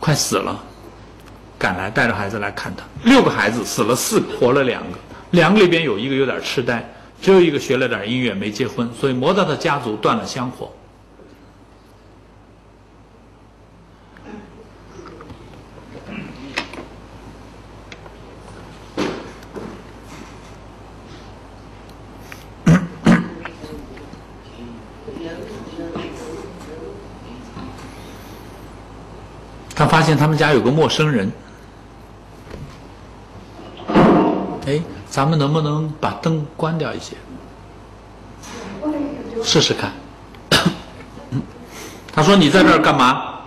[0.00, 0.60] 快死了，
[1.56, 2.82] 赶来带着孩子来看他。
[3.04, 4.98] 六个孩子死了四个，活了两个，
[5.30, 6.84] 两个里边有一个有点痴呆，
[7.22, 10.68] 只有一个学了点音乐，没结婚，所以莫扎特家族断了香火。
[30.06, 31.32] 现他们家有个陌生人，
[34.66, 34.80] 哎，
[35.10, 37.16] 咱们能不能把灯关掉一些？
[39.42, 39.92] 试试看。
[42.14, 43.40] 他说：“你在这儿干嘛？”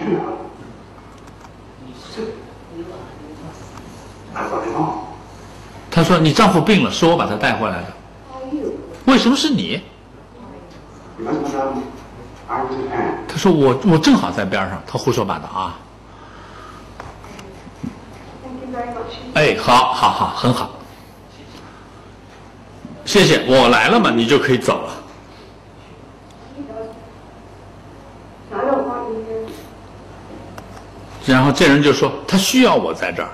[5.90, 7.88] 他说：“你丈夫病了，是我把他带回来的。”
[9.08, 9.82] 为什么是你？
[13.28, 15.80] 他说：“我我正好在边上。”他胡说八道啊。
[19.34, 20.72] 哎，好，好，好，很好。
[23.06, 24.96] 谢谢，我来了嘛，你就可以走了。
[31.26, 33.30] 然后这人就说他需要我在这儿，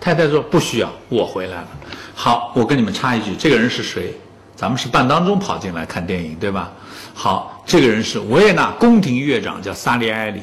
[0.00, 1.68] 太太说不需要，我回来了。
[2.14, 4.14] 好，我跟你们插一句，这个人是谁？
[4.54, 6.70] 咱们是半当中跑进来看电影，对吧？
[7.14, 10.42] 好，这个人是维也纳宫廷乐长，叫萨利埃里。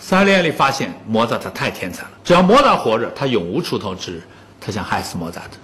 [0.00, 4.22] 萨利埃里发现莫扎特太天才了，只要莫扎特活着，他永无出头之日。
[4.60, 5.56] 他想害死莫扎特。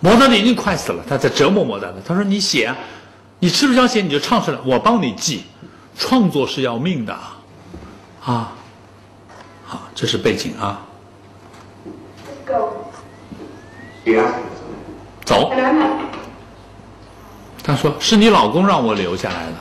[0.00, 1.94] 莫扎特已经快死了，他在折磨莫扎特。
[2.06, 2.74] 他说：“你写，
[3.38, 5.44] 你吃不消写，你就唱出来，我帮你记。
[5.98, 7.12] 创作是要命的，
[8.24, 8.52] 啊，
[9.66, 10.80] 好，这是背景啊。
[15.24, 15.52] 走。
[17.62, 19.52] 他说：“是你老公让我留下来的。”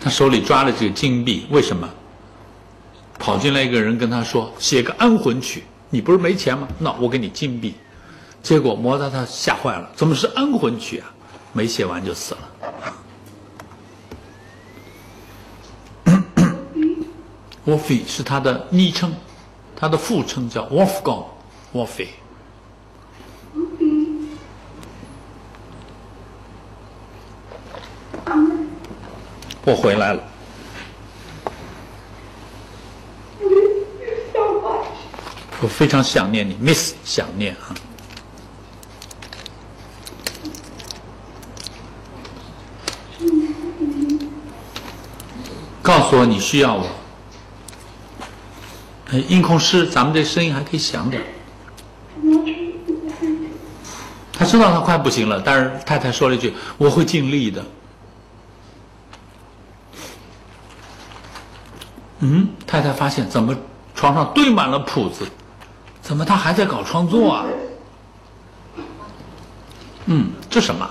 [0.00, 1.88] 他手里抓了这个金币，为什么？
[3.18, 6.66] 跑进来一个人跟他说：“写个安魂曲，你不是没钱吗？
[6.78, 7.74] 那我给你金币。”
[8.42, 11.12] 结果摩扎他吓坏了，怎么是安魂曲啊？
[11.52, 12.40] 没写完就死了。
[17.66, 19.12] 沃菲是他的昵称，
[19.76, 21.24] 他的副称叫 Wolfgang，
[21.72, 22.08] 沃菲。
[29.64, 30.22] 我回来了。
[35.62, 37.74] 我非常想念你，Miss，想念啊。
[45.82, 46.86] 告诉我你需要我。
[49.10, 51.22] 哎，音控师，咱们这声音还可以响点。
[54.32, 57.62] 他知道他快不行了，但是太太说了一句：“我会尽力的。”
[62.20, 63.56] 嗯，太太发现怎么
[63.94, 65.26] 床上堆满了谱子，
[66.00, 67.44] 怎么他还在搞创作啊？
[70.06, 70.88] 嗯，这什么？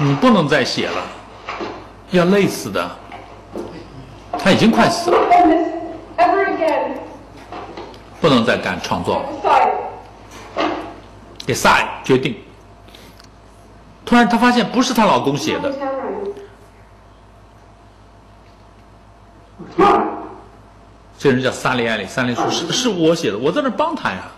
[0.00, 1.02] 你不能再写了，
[2.10, 2.90] 要累死的。
[4.38, 5.18] 他已经快死了，
[8.20, 9.28] 不能再干创作了。
[11.46, 12.36] decide 决定。
[14.04, 15.70] 突然，她发现不是她老公写的。
[21.18, 24.30] 这人叫萨利埃里，萨利说：“是是我写的，我在那帮他呀。”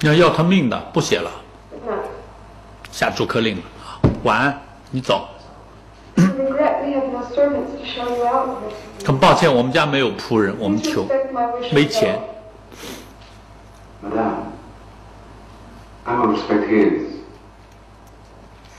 [0.00, 1.30] 要要他命的，不写了，
[2.90, 4.00] 下逐客令了啊！
[4.24, 5.28] 晚安，你走。
[9.04, 11.06] 很抱歉，我们家没有仆人，我们穷，
[11.72, 12.18] 没钱。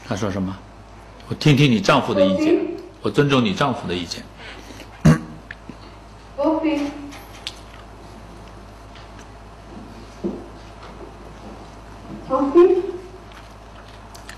[0.07, 0.55] 他说什么？
[1.28, 2.57] 我听听你丈夫的意见，
[3.01, 4.23] 我尊重你丈夫的意见。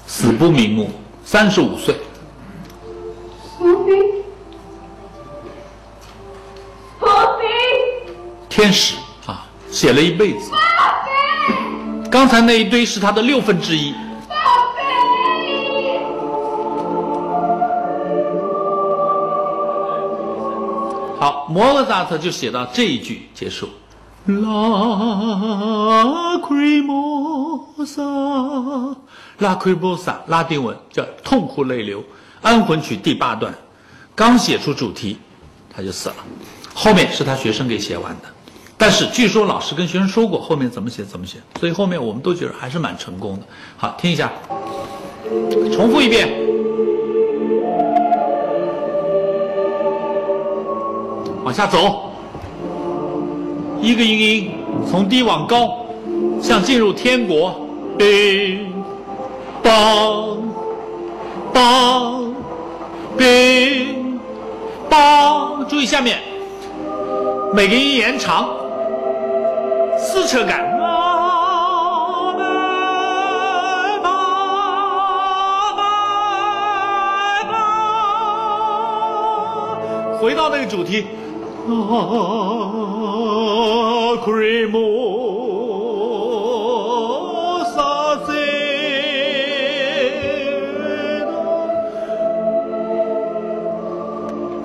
[0.07, 0.89] 死不瞑目，
[1.23, 1.95] 三十五岁。
[8.49, 8.95] 天使。
[9.27, 10.51] 啊，写了一辈子。
[12.11, 13.93] 刚才那一堆是他的六分之一。
[21.19, 23.69] 好，莫扎特就写到这一句结束。
[24.25, 24.43] 拉
[26.41, 28.03] 奎莫萨，
[29.37, 32.03] 拉奎莫萨，拉丁文叫痛哭泪流。
[32.41, 33.53] 安魂曲第八段，
[34.15, 35.17] 刚写出主题，
[35.75, 36.15] 他就死了。
[36.73, 38.29] 后面是他学生给写完的，
[38.81, 43.41] 但是据说老师跟学生说过后面怎么写怎么写，所以后面我们都觉得还是蛮成功的。
[43.75, 44.31] 好，听一下，
[45.73, 46.29] 重复一遍，
[51.43, 52.05] 往下走。
[53.81, 54.51] 一个音音
[54.89, 55.85] 从低往高，
[56.41, 57.67] 像进入天国。
[57.97, 58.71] 叮
[59.61, 60.37] 当
[61.51, 62.33] 当
[63.17, 64.17] 叮
[64.89, 66.17] 当，注意下面
[67.53, 68.49] 每个音延长，
[70.11, 70.67] 撕扯感。
[80.19, 81.05] 回到那个主题。
[81.67, 82.89] 啊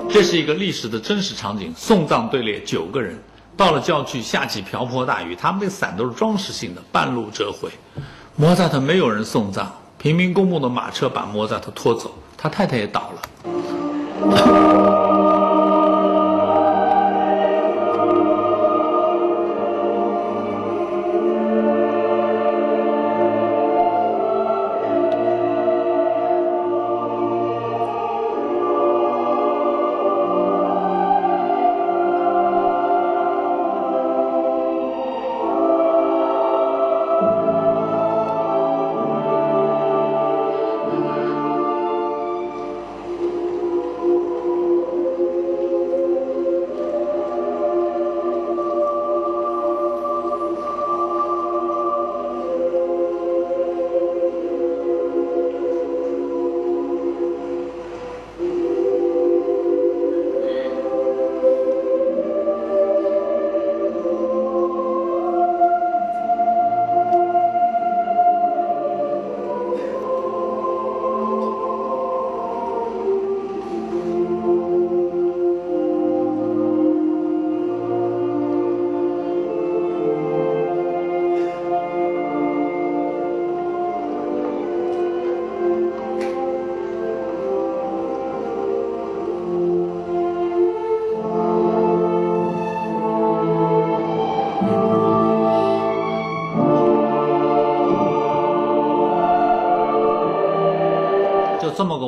[0.08, 1.70] 这是一个历史的真实场景。
[1.76, 3.18] 送葬队列九个人
[3.56, 7.70] 到了郊区，下起瓢泼大雨，他们的伞都是装饰性的，半路折回。
[8.36, 14.63] 莫扎特没有人送葬，平民公墓的马车把莫扎特拖走，他太太也倒了。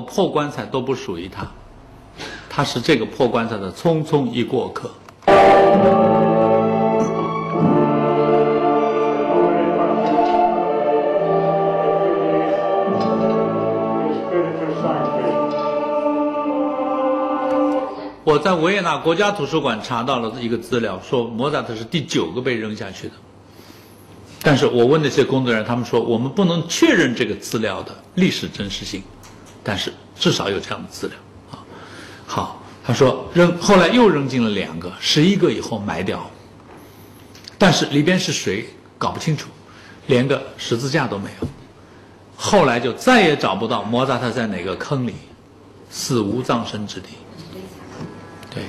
[0.00, 1.46] 破棺材都不属于他，
[2.48, 4.90] 他是这个破棺材的匆匆一过客。
[18.28, 23.14] 我在维也纳国家图书馆查到了一个资料，说莫扎特是第九个被扔下去的。
[24.42, 29.02] 但是我问那些工作人员，他们说我们不能确认这个资料的历史真实性。
[29.68, 31.16] 但是至少有这样的资料
[31.50, 31.58] 啊。
[32.24, 36.24] 好，他说扔，后来又扔进了两个，十一个以后埋掉。
[37.58, 38.64] 但是里边是谁
[38.96, 39.48] 搞不清楚，
[40.06, 41.48] 连个十字架都没有。
[42.36, 45.14] 后来就再也找不到莫扎特在哪个坑里，
[45.90, 47.08] 死无葬身之地。
[48.54, 48.62] 对，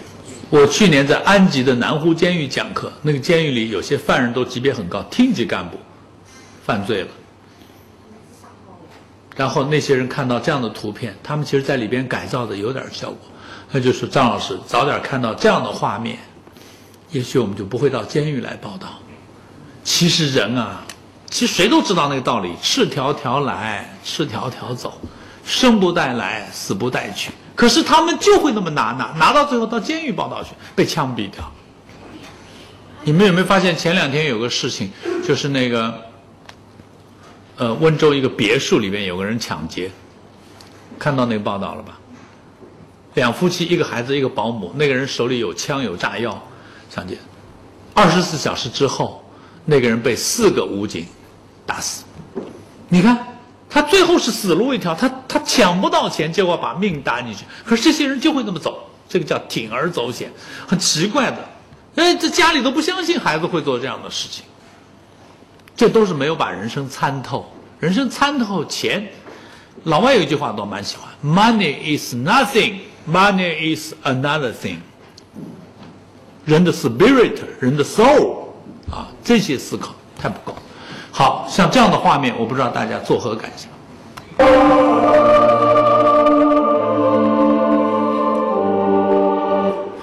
[0.49, 5.77] 我去年在安吉的南湖监狱讲课，那个监狱里有些犯人都级别很高，厅级干部，
[6.65, 7.09] 犯罪了。
[9.37, 13.19] 然后那些人看到这样的图片，他们其实在里边改造的有点效果。
[13.71, 16.17] 那就说张老师早点看到这样的画面，
[17.11, 18.87] 也许我们就不会到监狱来报道。
[19.83, 20.83] 其实人啊，
[21.29, 24.99] 其实谁都知道那个道理：赤条条来，赤条条走，
[25.45, 27.29] 生不带来，死不带去。
[27.55, 31.51] 可是他们就会那么拿拿，拿到最后到监狱报道去，被枪毙掉。
[33.03, 34.91] 你们有没有发现前两天有个事情，
[35.23, 36.06] 就是那个。
[37.57, 39.89] 呃，温州一个别墅里面有个人抢劫，
[40.99, 41.97] 看到那个报道了吧？
[43.15, 46.39] 两夫妻，一个孩子，一个保姆，那个人手里有枪有炸药，
[46.89, 47.17] 抢劫。
[47.95, 49.23] 二十四小时之后，
[49.65, 51.07] 那个人被四个武警
[51.65, 52.03] 打死。
[52.89, 53.17] 你看，
[53.67, 57.43] 他最后是死路一条，他他抢不到钱，结果把命搭进去。
[57.65, 60.31] 可是这些人就会那么走，这个叫铤而走险，
[60.67, 61.37] 很奇怪的。
[61.95, 64.45] 哎，这家里都不相信孩子会做这样的事情。
[65.77, 67.45] 这都是没有把人生参透，
[67.79, 69.07] 人生参透钱。
[69.83, 74.77] 老外有一句话，我蛮喜欢：“Money is nothing, money is another thing。”
[76.45, 78.47] 人的 spirit，人的 soul，
[78.89, 80.57] 啊，这些思考太不够。
[81.11, 83.69] 好像这样的画面，我不知道大家作何感想。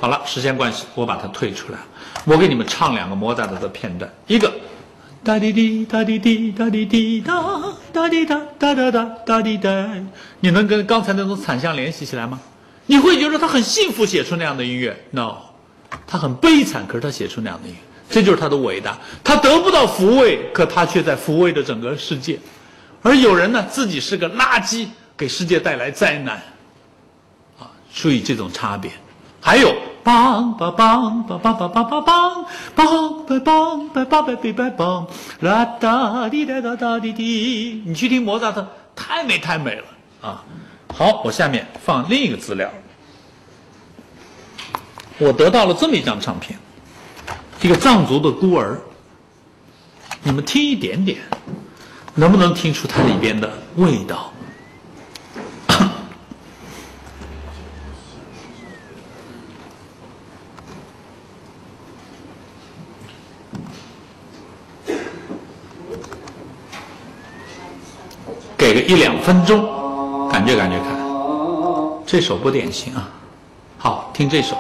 [0.00, 1.78] 好了，时间关系，我把它退出来。
[2.24, 4.52] 我给你们唱两个莫扎特的片段，一个。
[5.24, 7.42] 哒滴滴哒滴滴哒滴滴哒
[7.94, 9.70] 哒滴哒哒哒哒哒滴哒，
[10.40, 12.38] 你能跟刚才那种惨象联系起来吗？
[12.84, 15.36] 你会觉得他很幸福，写出那样的音乐？No，
[16.06, 18.98] 他很悲惨，可是他写出那样的音乐，这就是他的伟大。
[19.24, 22.38] 他得不到抚慰，可他却在抚慰着整个世界。
[23.00, 26.36] 而有人呢，自己是个垃圾，给世界带来灾难。
[27.58, 28.90] 啊，注意这种差别。
[29.40, 29.74] 还有。
[30.05, 32.84] 梆梆梆梆梆梆梆梆梆梆
[33.26, 35.07] 梆梆梆梆梆梆梆，
[35.40, 37.82] 啦哒滴哒哒哒滴滴。
[37.86, 39.84] 你去听莫扎特，太美太美了
[40.20, 40.44] 啊！
[40.94, 42.70] 好，我下面放另一个资料。
[45.16, 46.59] 我得到了这么一张唱片，
[47.62, 48.78] 一个藏族的孤儿。
[50.22, 51.18] 你们听一点点，
[52.14, 54.32] 能不能听出它里边的味道？
[68.87, 69.64] 一两分钟，
[70.30, 70.89] 感觉感觉看。
[72.07, 73.09] 这首不典型啊，
[73.78, 74.57] 好听这首。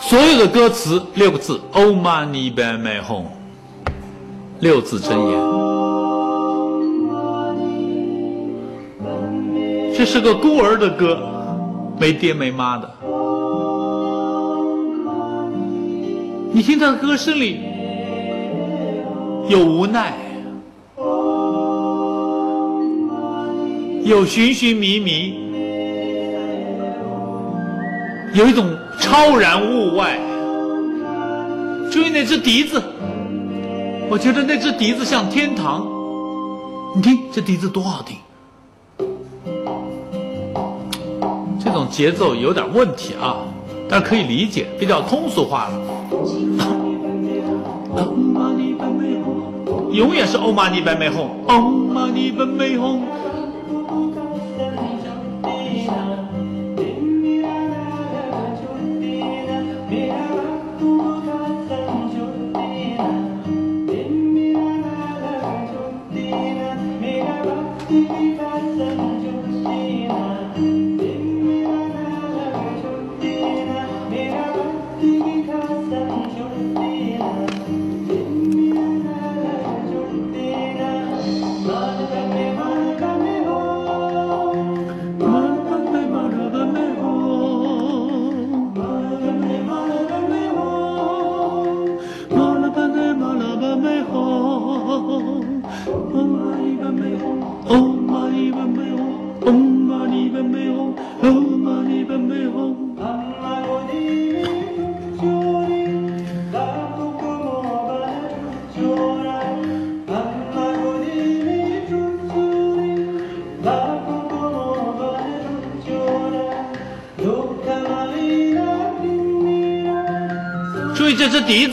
[0.00, 3.30] 所有的歌词六个字：Oh money b a my home，
[4.60, 5.38] 六字真言。
[9.94, 11.18] 这是个孤儿的歌，
[11.98, 12.90] 没爹没妈的。
[16.52, 17.60] 你听他的歌声里
[19.48, 20.12] 有无奈，
[24.04, 25.32] 有寻寻觅觅，
[28.34, 28.66] 有一种
[28.98, 30.18] 超然物外。
[31.88, 32.82] 注意那只笛子，
[34.10, 35.86] 我觉得那只笛子像天堂。
[36.96, 38.16] 你听这笛子多好听，
[41.64, 43.36] 这种节奏有点问题啊，
[43.88, 45.80] 但是可以理解，比较通俗化了。
[49.92, 53.02] 永远是欧玛尼白美红，欧玛尼白美红。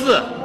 [0.09, 0.38] 只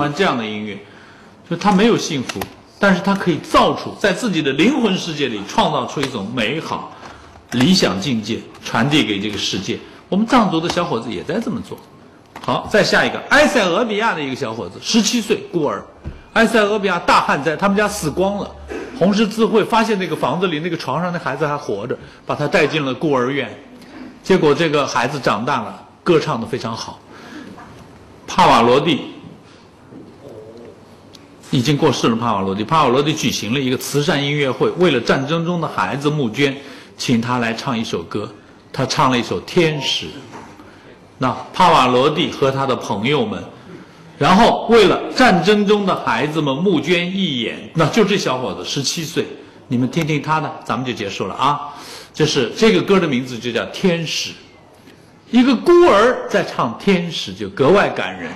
[0.00, 0.78] 欢这样的音乐，
[1.48, 2.40] 就他没有幸福，
[2.78, 6.90] 但是他可以造出在自己的灵魂世界里创造出一种美好、
[7.52, 9.78] 理想境界，传递给这个世界。
[10.08, 11.78] 我们藏族的小伙子也在这么做。
[12.40, 15.84] 好，再下一个，埃塞俄比亚的一个小伙子，十七岁，孤儿。
[16.32, 18.50] 埃塞俄比亚大旱灾，他们家死光了。
[18.98, 23.50] 红十字会发现那个房子里那个床上的孩子还活着，把他带进了孤儿院。
[24.22, 26.98] 结果这个孩子长大了，歌唱的非常好。
[28.26, 29.14] 帕瓦罗蒂
[31.50, 32.16] 已经过世了。
[32.16, 36.56] 帕瓦罗蒂，帕瓦罗蒂举行了一个慈善音乐会，为了战争中的孩子募捐，
[36.96, 38.32] 请他来唱一首歌。
[38.72, 40.06] 他唱了一首《天使》。
[41.18, 43.42] 那帕瓦罗蒂和他的朋友们，
[44.16, 47.70] 然后为了战争中的孩子们募捐义演。
[47.74, 49.26] 那就这小伙子十七岁，
[49.68, 51.60] 你们听听他的，咱们就结束了啊。
[52.14, 54.30] 就是这个歌的名字就叫《天使》，
[55.30, 58.30] 一个孤儿在唱《天使》，就格外感人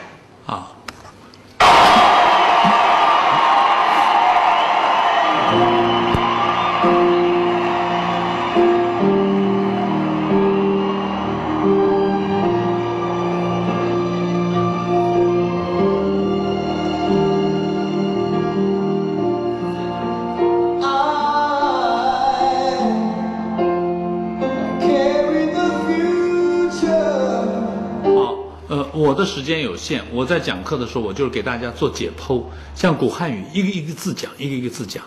[29.45, 32.42] 时间有限，我在讲课的时候，我就是给大家做解剖，
[32.74, 35.05] 像古汉语一个一个字讲，一个一个字讲。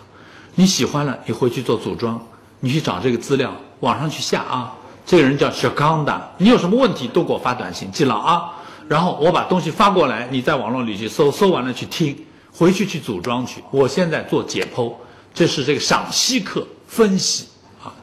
[0.54, 2.24] 你喜欢了，你回去做组装，
[2.60, 4.72] 你去找这个资料，网上去下啊。
[5.04, 8.48] 这个人叫小康的，你有什么问题都给我发短信，记牢啊。
[8.86, 12.16] 然后我把东西发过来，你在网络里去搜，搜完了去听，
[12.52, 13.60] 回去去组装去。
[13.72, 14.92] 我现在做解剖，
[15.34, 17.48] 这是这个赏析课分析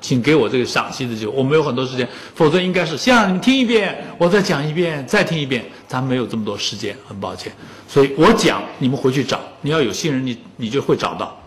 [0.01, 1.31] 请给我这个赏析的机会。
[1.35, 5.63] 我们有很多时间，否则应该是先让你们听一遍，我再讲一遍，再听一遍。
[5.87, 7.51] 咱没有这么多时间，很抱歉。
[7.87, 9.39] 所以我讲，你们回去找。
[9.61, 11.37] 你要有信任，你你就会找到。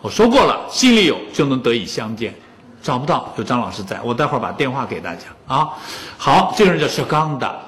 [0.00, 2.34] 我说过了，心里有就能得以相见。
[2.80, 5.70] 找不到，有张老师在，我待会儿把电话给大家啊。
[6.16, 7.60] 好，这个人叫小刚的，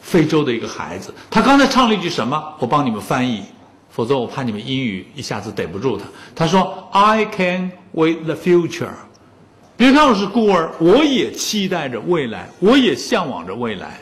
[0.00, 1.14] 非洲的一个孩子。
[1.30, 2.42] 他刚才唱了一句什么？
[2.58, 3.44] 我帮你们翻译，
[3.90, 6.04] 否则我怕你们英语一下子逮不住他。
[6.34, 8.88] 他说：“I can wait the future。”
[9.80, 13.98] 别看我是孤儿，我也期待着未来，我也向往着未来。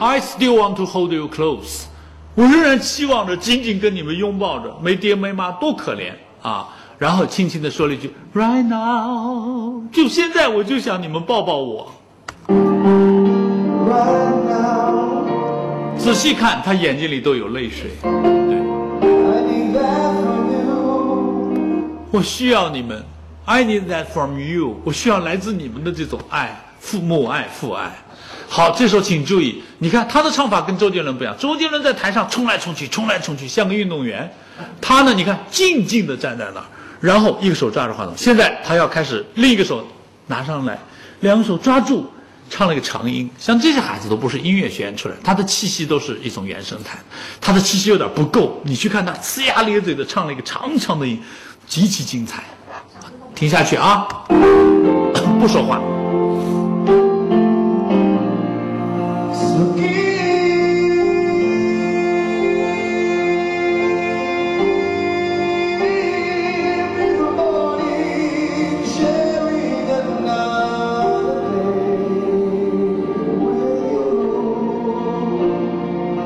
[0.00, 1.84] I still want to hold you close。
[2.34, 6.10] 我仍然期望着紧紧跟你们拥抱着，没爹没妈多可怜
[6.42, 6.70] 啊！
[6.98, 11.92] 然后轻轻地说了一句：“Right now，就现在我就想你们抱抱我。”
[12.50, 12.66] Right
[14.48, 15.24] now,
[15.96, 17.92] 仔细看，他眼睛里都有泪水。
[18.02, 18.58] 对，
[22.10, 23.04] 我需要你们
[23.44, 24.80] ，I need that from you。
[24.84, 27.92] 我需要来自你们的这种爱，父母爱，父爱。
[28.48, 31.36] 好，这时候请注意，你看他的唱法跟周杰伦不一样。
[31.38, 34.30] 周杰伦在台上冲来冲去，冲来冲去，像个运动员。
[34.80, 36.66] 他呢，你看静静的站在那儿，
[36.98, 38.14] 然后一个手抓着话筒。
[38.16, 39.86] 现在他要开始，另一个手
[40.28, 40.78] 拿上来，
[41.20, 42.10] 两个手抓住，
[42.48, 43.28] 唱了一个长音。
[43.38, 46.98] 像这些孩子都不是音乐学院出来，他的气息都是一种原声弹，
[47.38, 48.60] 他的气息有点不够。
[48.64, 51.22] 你去看他呲牙咧嘴的唱了一个长长的音，
[51.68, 52.42] 极其精彩。
[53.34, 54.08] 听下去啊，
[55.38, 55.80] 不说话。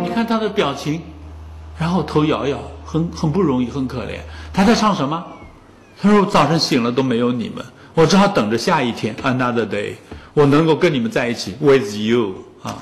[0.01, 1.03] 你看他的表情，
[1.78, 4.18] 然后头摇摇，很很不容易，很可怜。
[4.55, 5.25] 他在唱什么？
[6.01, 9.95] 他说：“我早晨醒了都没有你们，我只好等着下一天，another day，
[10.35, 12.77] 我能够跟你们在一起，with you 啊。”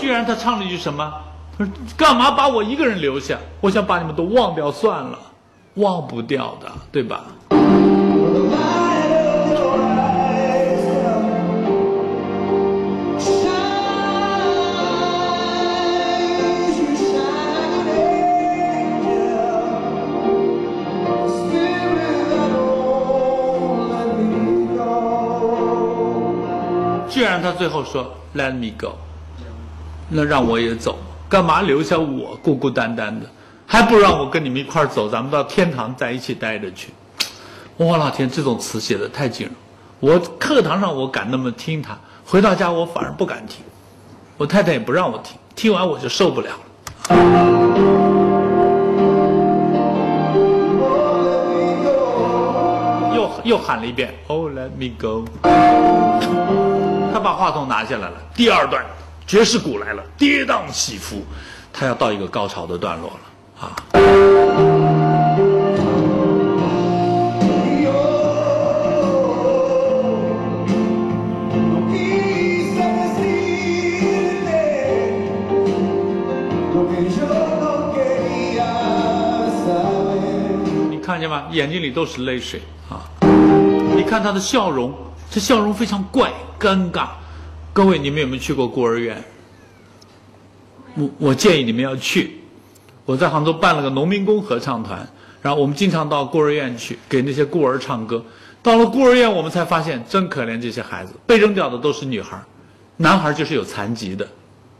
[0.00, 1.12] 居然他唱了一句什么？
[1.58, 3.38] 他说：“干嘛把我一个人留下？
[3.60, 5.18] 我想把你们都忘掉算了，
[5.74, 7.24] 忘不掉的，对吧？”
[27.08, 28.96] 既然他最后说：“Let me go。”
[30.10, 30.98] 那让我也走，
[31.28, 33.26] 干嘛留下我孤孤单单的？
[33.74, 36.90] 还不让我跟你们一块儿走，咱们到天堂在一起待着去。
[37.76, 39.56] 我老天，这种词写的太惊人。
[39.98, 43.64] 我课堂上我敢那么听他，回到家我反而不敢听。
[44.36, 46.58] 我太太也不让我听，听完我就受不了了。
[53.16, 55.24] 又又喊了一遍，Oh let me go。
[57.12, 58.86] 他把话筒拿下来了，第二段。
[59.26, 61.24] 爵士鼓来了，跌宕起伏，
[61.72, 63.20] 他要到一个高潮的段落了
[63.60, 63.76] 啊！
[80.90, 81.44] 你看见吗？
[81.52, 83.06] 眼睛里都是泪水啊！
[83.94, 84.92] 你看他的笑容，
[85.30, 87.08] 这笑容非常怪，尴尬。
[87.72, 89.22] 各位，你们有没有去过孤儿院？
[90.94, 92.40] 我我建议你们要去。
[93.04, 95.06] 我在杭州办了个农民工合唱团，
[95.42, 98.24] 然后我们经常到孤儿院去给那些孤儿唱歌。
[98.62, 102.38] 到了孤儿院，我们才发现真可怜这些孩子，被扔掉的都是女孩，
[102.96, 104.26] 男孩就是有残疾的，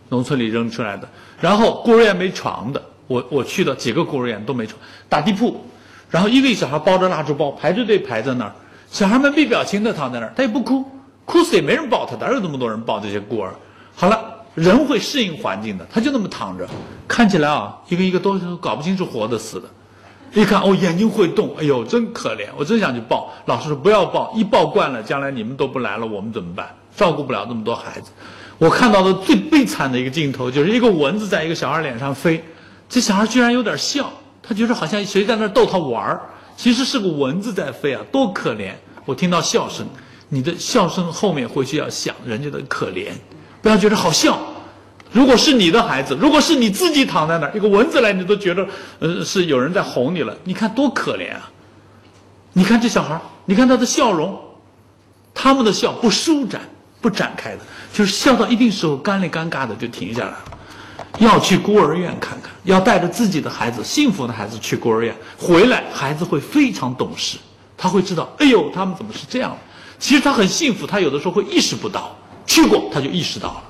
[0.08, 1.06] 农村里扔出来的。
[1.40, 5.62] 然后孤儿院没床的，我我去的几个孤儿院都没床，打地铺，
[6.08, 8.52] 然后一个小孩包着蜡烛包排着队排在那儿，
[8.88, 10.84] 小孩们没表情的躺在那儿，他也不哭。
[11.26, 13.54] 哭死也没人抱他，哪有那么多人抱这些孤儿？
[13.94, 16.66] 好了，人会适应环境的，他就那么躺着，
[17.08, 19.68] 看起来啊，一个一个都搞不清楚活的死的。
[20.32, 23.32] 一看哦，眼睛会动，哎呦，真可怜，我真想去抱。
[23.46, 26.74] 老师说不要抱，一抱惯了，将来你们都不来了，我们怎么办？
[26.96, 28.10] 照顾不了那么多孩子。
[28.58, 32.42] 我看到的最悲惨的一个镜头，就是一个蚊子在一个小孩脸上飞，
[32.88, 34.10] 这小孩居然有点笑，
[34.42, 36.20] 他觉得好像谁在那逗他玩儿，
[36.56, 38.72] 其实是个蚊子在飞啊，多可怜！
[39.04, 39.86] 我听到笑声。
[40.28, 43.10] 你的笑声后面回去要想人家的可怜，
[43.64, 44.38] 不要觉得好笑，
[45.10, 50.36] 如果是你的孩子，如果是你自己躺在那儿，一个蚊子来，你都觉得呃是有人在哄你了。
[50.44, 51.50] 你看多可怜啊！
[52.52, 54.38] 你看这小孩，你看他的笑容，
[55.32, 56.60] 他们的笑不舒展、
[57.00, 57.60] 不展开的，
[57.90, 60.44] 就是笑到一定时候干里尴尬的就停下来了。
[61.20, 67.38] 要去孤儿院看看，要带着自己的孩子，幸福的孩子去孤儿院，回来孩子会非常懂事，
[67.78, 69.56] 他会知道，哎呦，他们怎么是这样？
[69.98, 72.14] 其实他很幸福，他有的时候会意识不到，
[72.46, 73.62] 去过他就意识到了。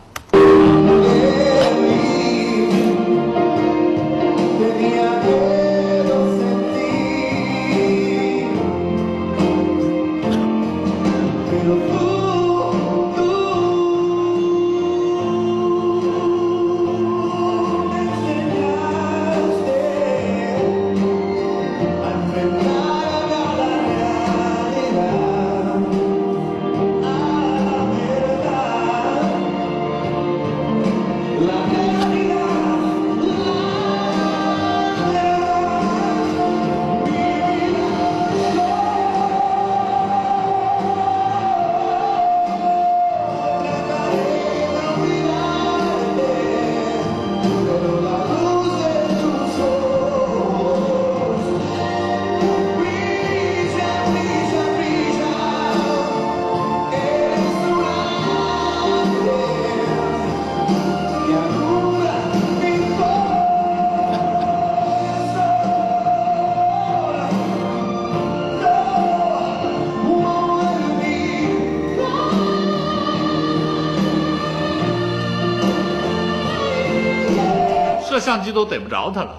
[78.25, 79.35] 相机都逮不着他了，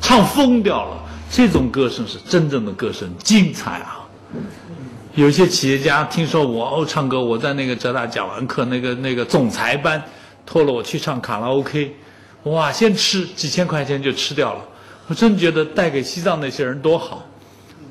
[0.00, 0.96] 唱疯掉了。
[1.30, 4.00] 这种歌声是真正的歌声，精彩啊！
[5.14, 10.02] 有些企业家听说我哦唱歌，我在那个浙大讲完课，那个那个总裁班，
[10.46, 11.94] 托了我去唱卡拉 OK，
[12.44, 14.60] 哇，先吃几千块钱就吃掉了。
[15.06, 17.22] 我真觉得带给西藏那些人多好。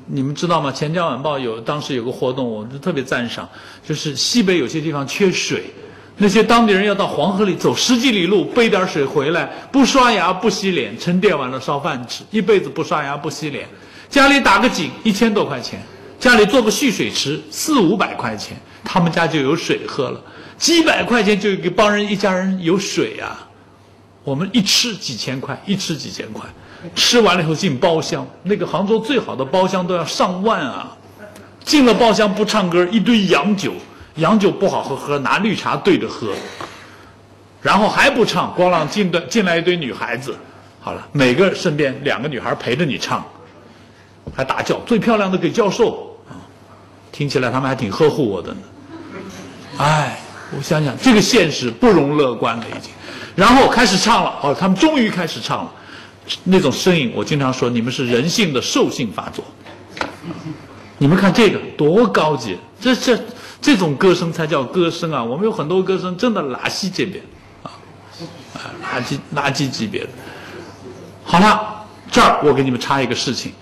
[0.06, 0.72] 你们知道吗？
[0.72, 3.48] 钱江晚报有当时有个活动，我就特别赞赏，
[3.86, 5.72] 就是西北有些地方缺水。
[6.20, 13.68] 那些当地人要到黄河里走十几里路背点水回来，不刷牙不洗脸，沉淀完了烧饭吃，一辈子不刷牙不洗脸。
[14.10, 15.80] 家里打个井一千多块钱，
[16.18, 20.20] 家里做个蓄水池四五百块钱，他们家就有水喝了，
[20.56, 23.46] 几百块钱就给帮人一家人有水啊。
[24.24, 26.44] 我们一吃几千块，一吃几千块，
[26.96, 30.96] 吃完了以后进包厢，那个杭州最好的包厢都要上万啊。
[31.64, 33.72] 进了包厢不唱歌，一堆洋酒。
[34.18, 36.32] 洋酒不好喝，喝拿绿茶兑着喝，
[37.62, 40.36] 然后还不唱，光让进的进来一堆女孩子，
[40.80, 43.24] 好了，每个身边两个女孩陪着你唱，
[44.34, 46.16] 还大叫最漂亮的给教授，
[47.12, 48.60] 听起来他们还挺呵护我的呢。
[49.78, 50.18] 哎，
[50.56, 52.90] 我想想这个现实不容乐观了已经，
[53.36, 55.72] 然后开始唱了，哦，他们终于开始唱了，
[56.42, 59.44] 那种声音我经常说你们是人性的兽性发作，
[60.98, 63.16] 你们看这个多高级，这这。
[63.60, 65.22] 这种歌声才叫歌声啊！
[65.22, 67.20] 我们有很多歌声真的垃圾级别，
[67.62, 67.74] 啊，
[68.54, 70.10] 啊，垃圾垃圾级别的。
[71.24, 73.52] 好了，这儿我给你们插一个事情，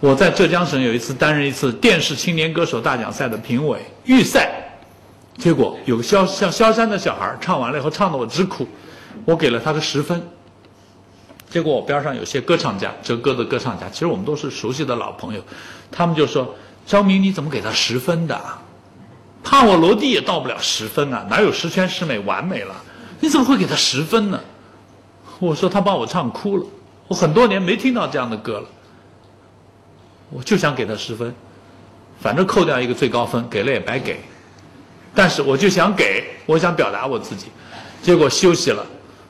[0.00, 4.50] 我在浙江省有一次担任一次电视青年歌手大奖赛的评委预赛，
[5.36, 8.66] 结果有个萧像萧山的小孩唱完了以后唱的我直哭，
[9.24, 10.20] 我给了他个十分，
[11.50, 15.42] 结果我边上有些歌唱家浙歌的歌唱家，其实我们都是熟悉的老朋友，
[15.90, 16.54] 他们就说
[16.86, 18.40] ：“张明你怎么给他十分的？”
[19.42, 22.74] 怕我罗蒂也到不了十分啊，哪有十全十美完美了？
[23.20, 24.40] 你怎么会给他十分呢？
[25.38, 26.64] 我说他把我唱哭了，
[27.08, 28.66] 我很多年没听到这样的歌了，
[30.30, 31.34] 我就想给他十分，
[32.20, 34.20] 反正扣掉一个最高分，给了也白给，
[35.14, 37.46] 但是我就想给，我想表达我自己，
[38.00, 38.86] 结果休息了，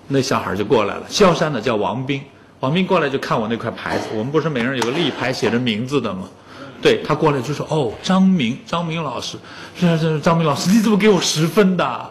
[0.09, 2.23] 那小孩就过来了，萧山的叫王斌，
[2.61, 6.29] 王斌过来就看我那块牌子，我们不是每人有个立牌写着名字的吗？
[6.83, 9.39] 对他过来就说：“哦，张明，张明老师，
[9.79, 12.11] 是是张明老师，你怎么给我十分的？”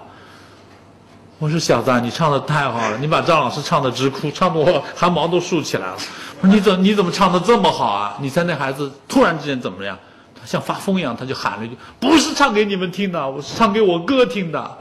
[1.37, 5.97] 我说：“小子，你唱的太好了，你把张老师唱的直哭，唱的我汗毛都竖起来了。
[6.39, 8.17] 我说你怎你怎么唱的这么好啊？
[8.21, 9.97] 你猜那孩子突然之间怎么样？
[10.39, 14.77] 他像发疯一样，他就喊了一句：不是唱给你们听的，我是唱给我哥听的。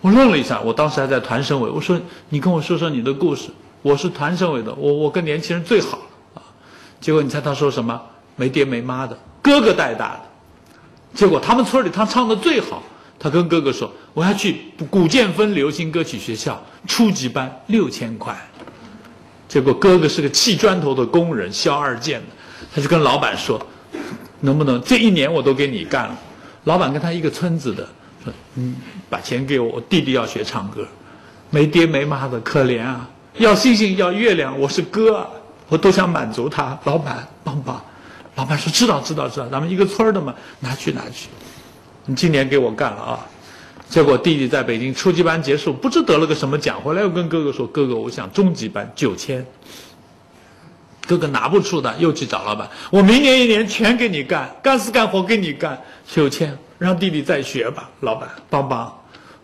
[0.00, 1.98] 我愣了一下，我当时还在团省委，我说
[2.28, 3.48] 你跟我说说你的故事。
[3.82, 5.98] 我是团省委的，我我跟年轻人最好
[6.34, 6.42] 啊。
[7.00, 8.00] 结果你猜他说什么？”
[8.36, 10.20] 没爹没妈的哥哥带大的，
[11.14, 12.82] 结果他们村里他唱的最好，
[13.18, 18.36] 他跟哥哥说：“我要去古建芬流行歌曲学校初级班，六千块。”
[19.48, 22.26] 结果哥哥是个砌砖头的工人，肖二建的，
[22.74, 23.60] 他就跟老板说
[24.40, 26.18] ：“能不能这一年我都给你干了？”
[26.64, 27.88] 老板跟他一个村子的
[28.24, 28.76] 说：“嗯，
[29.08, 30.86] 把钱给我，我弟弟要学唱歌。”
[31.48, 33.08] 没爹没妈的，可怜啊！
[33.38, 35.24] 要星星要月亮，我是哥，
[35.68, 36.76] 我都想满足他。
[36.82, 37.80] 老板帮帮，
[38.36, 41.28] 老板说知道知道知道，咱们一个村的嘛，拿去拿去。
[42.04, 43.26] 你今年给我干了啊！
[43.88, 49.44] 结果弟弟在北京初级班结束，不知得了个什么奖，回来又跟哥哥说：“哥哥，我想中级班九千。”
[51.06, 58.84] 哥哥拿不出的，又去找老板：“我明年一年全给你干，干死干活给你干九千，让弟弟再学吧。”老板帮帮，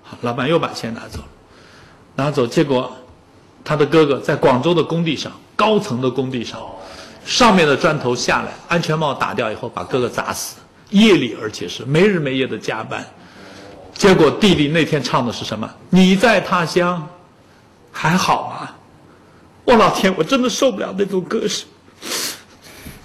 [0.02, 1.24] 好，老板又把钱拿走了，
[2.16, 2.92] 拿走，结果
[3.64, 6.60] 他的哥哥在广州的工地上，高层的工地上，
[7.24, 10.56] 上面的砖头下来，安全帽打掉以后，把哥哥砸死，
[10.90, 13.04] 夜里而且是没日没夜的加班。
[13.94, 15.68] 结果弟弟那天唱的是什么？
[15.90, 17.06] 你在他乡
[17.92, 18.70] 还好吗？
[19.64, 21.66] 我老天，我真的受不了那种歌声，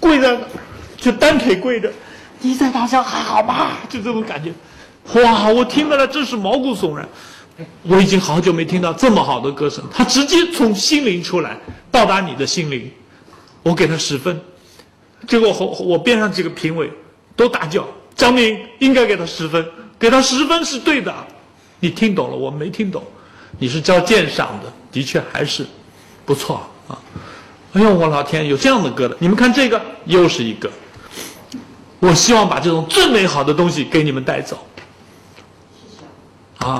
[0.00, 0.40] 跪在那，
[0.96, 1.92] 就单腿跪着。
[2.40, 3.72] 你在他乡还好吗？
[3.88, 4.52] 就这种感觉，
[5.22, 5.48] 哇！
[5.48, 7.08] 我听到了，真是毛骨悚然。
[7.82, 11.56] 我已经好久没听到这么好的歌声，他直接从心灵出来，
[11.90, 12.90] 到达你的心灵。
[13.62, 14.40] 我给他十分，
[15.26, 16.90] 结果我我边上几个评委
[17.36, 17.86] 都大叫
[18.16, 19.64] ：“张明应该给他十分。”
[19.98, 21.12] 给他十分是对的，
[21.80, 23.02] 你听懂了，我没听懂。
[23.58, 25.66] 你是教鉴赏的，的确还是
[26.24, 26.96] 不错啊。
[27.72, 29.16] 哎呦，我老天，有这样的歌的！
[29.18, 30.70] 你们看这个，又是一个。
[31.98, 34.64] 我希望把这种最美好的东西给你们带走。
[36.58, 36.78] 啊，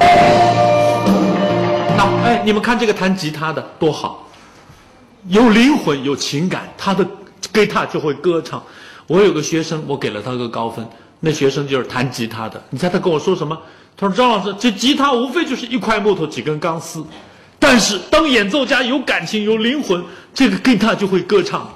[1.97, 4.28] 那哎，你们看这个弹吉他的多好，
[5.29, 7.07] 有灵魂，有情感，他的
[7.53, 8.63] 吉他就会歌唱。
[9.07, 10.87] 我有个学生，我给了他个高分。
[11.21, 13.59] 那学生就是弹吉他的，你猜他跟我说什么？
[13.97, 17.05] 他说：“张老师，这吉他无非就是一块木头、几根钢丝，
[17.59, 20.01] 但是当演奏家有感情、有灵魂，
[20.33, 21.69] 这个吉他就会歌唱。”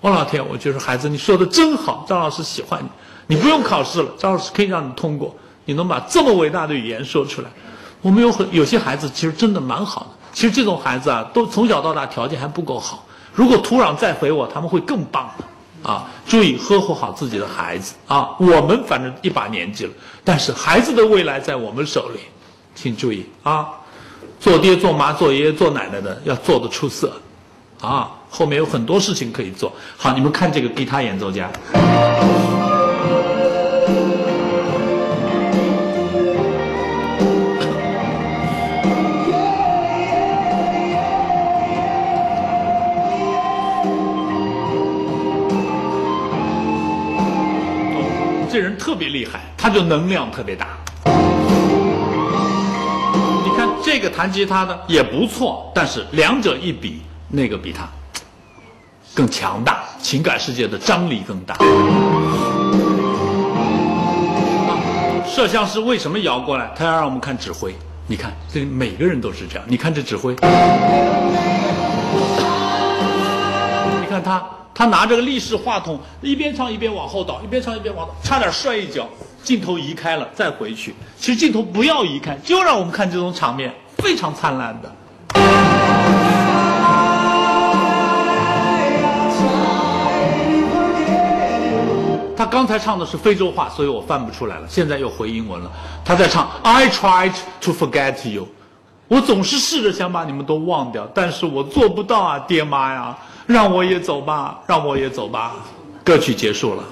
[0.00, 2.80] 我老天，我觉得孩子你说的真好，张老师喜欢
[3.26, 7.50] 你，你不用考试了，张老师可以让你通过，你能把这么伟大的语言说出来。
[8.00, 15.44] 我们有很有些孩子其实真的蛮好的，其实这种孩子啊，都从小到大条件还不够好，如果土壤再肥沃，他们会更棒的。
[15.82, 18.36] 啊，注意呵护好自己的孩子啊！
[18.38, 22.20] 我们反正一把年纪了，但是孩子的未来在我们手里，
[22.74, 23.66] 请注意啊！
[24.38, 27.10] 做爹做妈做爷爷做奶奶的要做得出色，
[27.80, 30.12] 啊，后面有很多事情可以做好。
[30.12, 31.50] 你们看这个吉他演奏家。
[49.00, 50.66] 特别厉害，他就能量特别大。
[53.42, 57.88] 你看这个弹吉他的也不错，但是两者一比，那个比他
[59.14, 61.56] 更强大，情感世界的张力更大。
[65.26, 66.70] 摄像师为什么摇过来？
[66.76, 67.74] 他要让我们看指挥。
[68.06, 69.64] 你看，这每个人都是这样。
[69.66, 70.34] 你看这指挥，
[74.22, 74.44] 他。
[74.72, 79.06] 他拿着个立式话筒，一边唱一边往后倒，一边唱一边往后，差点摔一跤。
[79.42, 80.94] 镜头移开了，再回去。
[81.18, 84.90] 其实镜头不要移开，就让我们看这种场面，非常灿烂的。
[92.36, 94.66] 他刚才唱的是非洲话，所以我翻不出来了。
[94.66, 95.70] 现在又回英文了。
[96.02, 98.48] 他在唱 I tried to forget you，
[99.08, 103.18] 我总是试着想把你们都忘掉，但是我做不到啊，爹妈呀。
[103.50, 105.56] 让我也走吧，让我也走吧。
[106.04, 106.84] 歌曲结束了。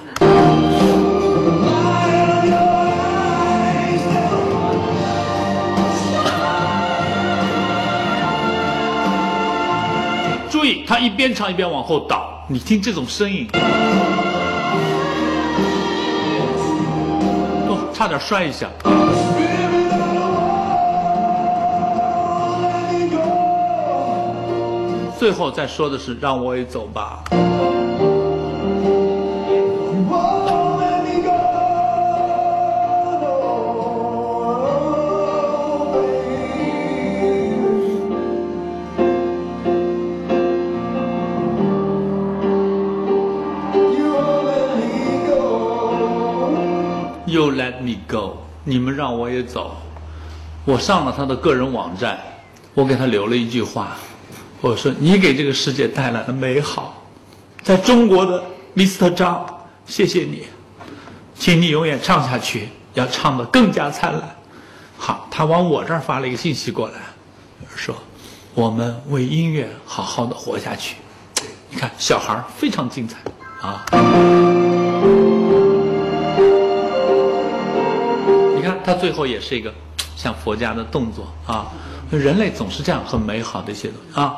[10.49, 13.47] 注意，他一边唱一边往后倒，你听这种声音，
[17.69, 18.67] 哦，差点摔一下。
[25.19, 27.25] 最后再说的是，让我也走吧。
[47.25, 49.75] You let me go，你们让我也走。
[50.63, 52.17] 我上了他的个人网站，
[52.73, 53.97] 我给他留了一句话。
[54.61, 57.01] 我说：“你给这个世界带来了美好，
[57.63, 58.43] 在中国的
[58.75, 59.09] Mr.
[59.13, 59.45] 张，
[59.85, 60.47] 谢谢你，
[61.33, 64.35] 请你永远唱下去，要唱得更加灿烂。”
[64.97, 66.95] 好，他往我这儿发了一个信息过来，
[67.73, 67.95] 说
[68.53, 70.97] ：“我们为音乐好好的活下去。”
[71.71, 73.17] 你看，小孩非常精彩
[73.61, 73.85] 啊！
[78.55, 79.73] 你看他最后也是一个
[80.19, 81.71] 像佛家的动作啊，
[82.11, 84.35] 人类总是这样很美好的一些东西啊。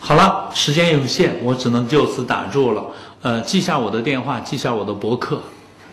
[0.00, 2.82] 好了，时间有限，我只能就此打住了。
[3.20, 5.38] 呃，记下我的电话，记下我的博客。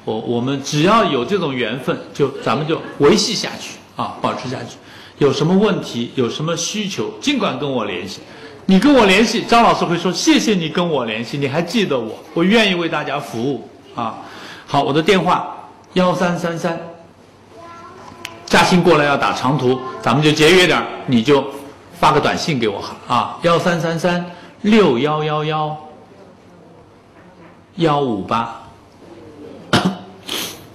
[0.06, 4.78] 我我们只要有这种缘分，就咱们就维系下去啊，保持下去。
[5.18, 8.22] 有什么问题，有什么需求，尽管跟我联系。
[8.68, 14.16] 你跟我联系，张老师会说谢谢你跟我联系，你还记得我，我愿意为大家服务啊。
[14.66, 15.54] 好，我的电话
[15.94, 16.95] 幺三三三。
[18.46, 21.44] 嘉兴过来要打长途，咱们就节约点你就
[22.00, 24.26] 发个短信给我好啊，幺三三三
[24.62, 25.78] 六幺幺幺
[27.76, 28.62] 幺五八。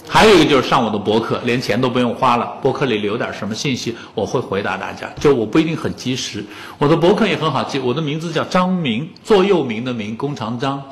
[0.08, 2.58] 还有一个就是上我的博客，连钱都不用花了。
[2.60, 5.08] 博客里留点什么信息，我会回答大家。
[5.20, 6.44] 就我不一定很及时，
[6.78, 7.78] 我的博客也很好记。
[7.78, 10.82] 我的名字叫张明，座右铭的铭，弓长张，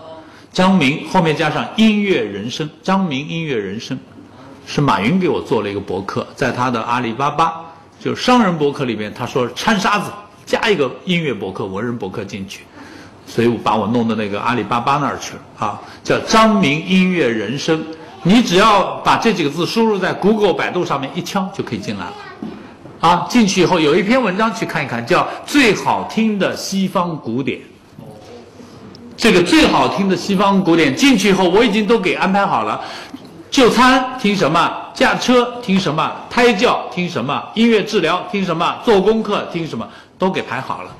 [0.52, 3.98] 张明后面加上音乐人生，张明音乐人生，
[4.70, 7.54] 是马云给我做了一个博客，在他的阿里巴巴
[7.98, 10.10] 就是商人博客里面，他说掺沙子
[10.44, 12.64] 加一个音乐博客、文人博客进去，
[13.26, 17.82] 所以我把我弄到那个阿里巴巴那儿去了啊，叫张明音乐人生。
[18.24, 22.12] 你只要把这几个字输入在 Google、百度上面一敲就可以进来了，
[23.00, 27.58] 啊，进去以后有一篇文章去看一看，叫《最好听的西方古典》。
[29.16, 32.80] 这个最好听的西方古典进去以后，我已经都给安排好了。
[33.58, 34.72] 就餐听什么？
[34.94, 36.12] 驾车听什么？
[36.30, 37.42] 胎教听什么？
[37.54, 38.76] 音乐治疗听什么？
[38.84, 39.84] 做功课听什么？
[40.16, 40.90] 都给排好了。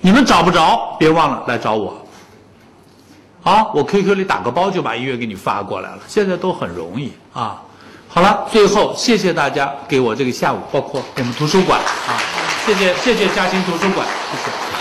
[0.00, 2.00] 你们找不着，别忘了来找我。
[3.42, 7.60] 好，我 QQ 里打个包就把音乐给你发过来了，现在都很容易啊。
[8.06, 12.14] 好了，最后谢谢大家给我这个下午，包括我们图书馆啊，
[12.64, 14.77] 谢谢谢谢嘉兴图书馆，谢谢。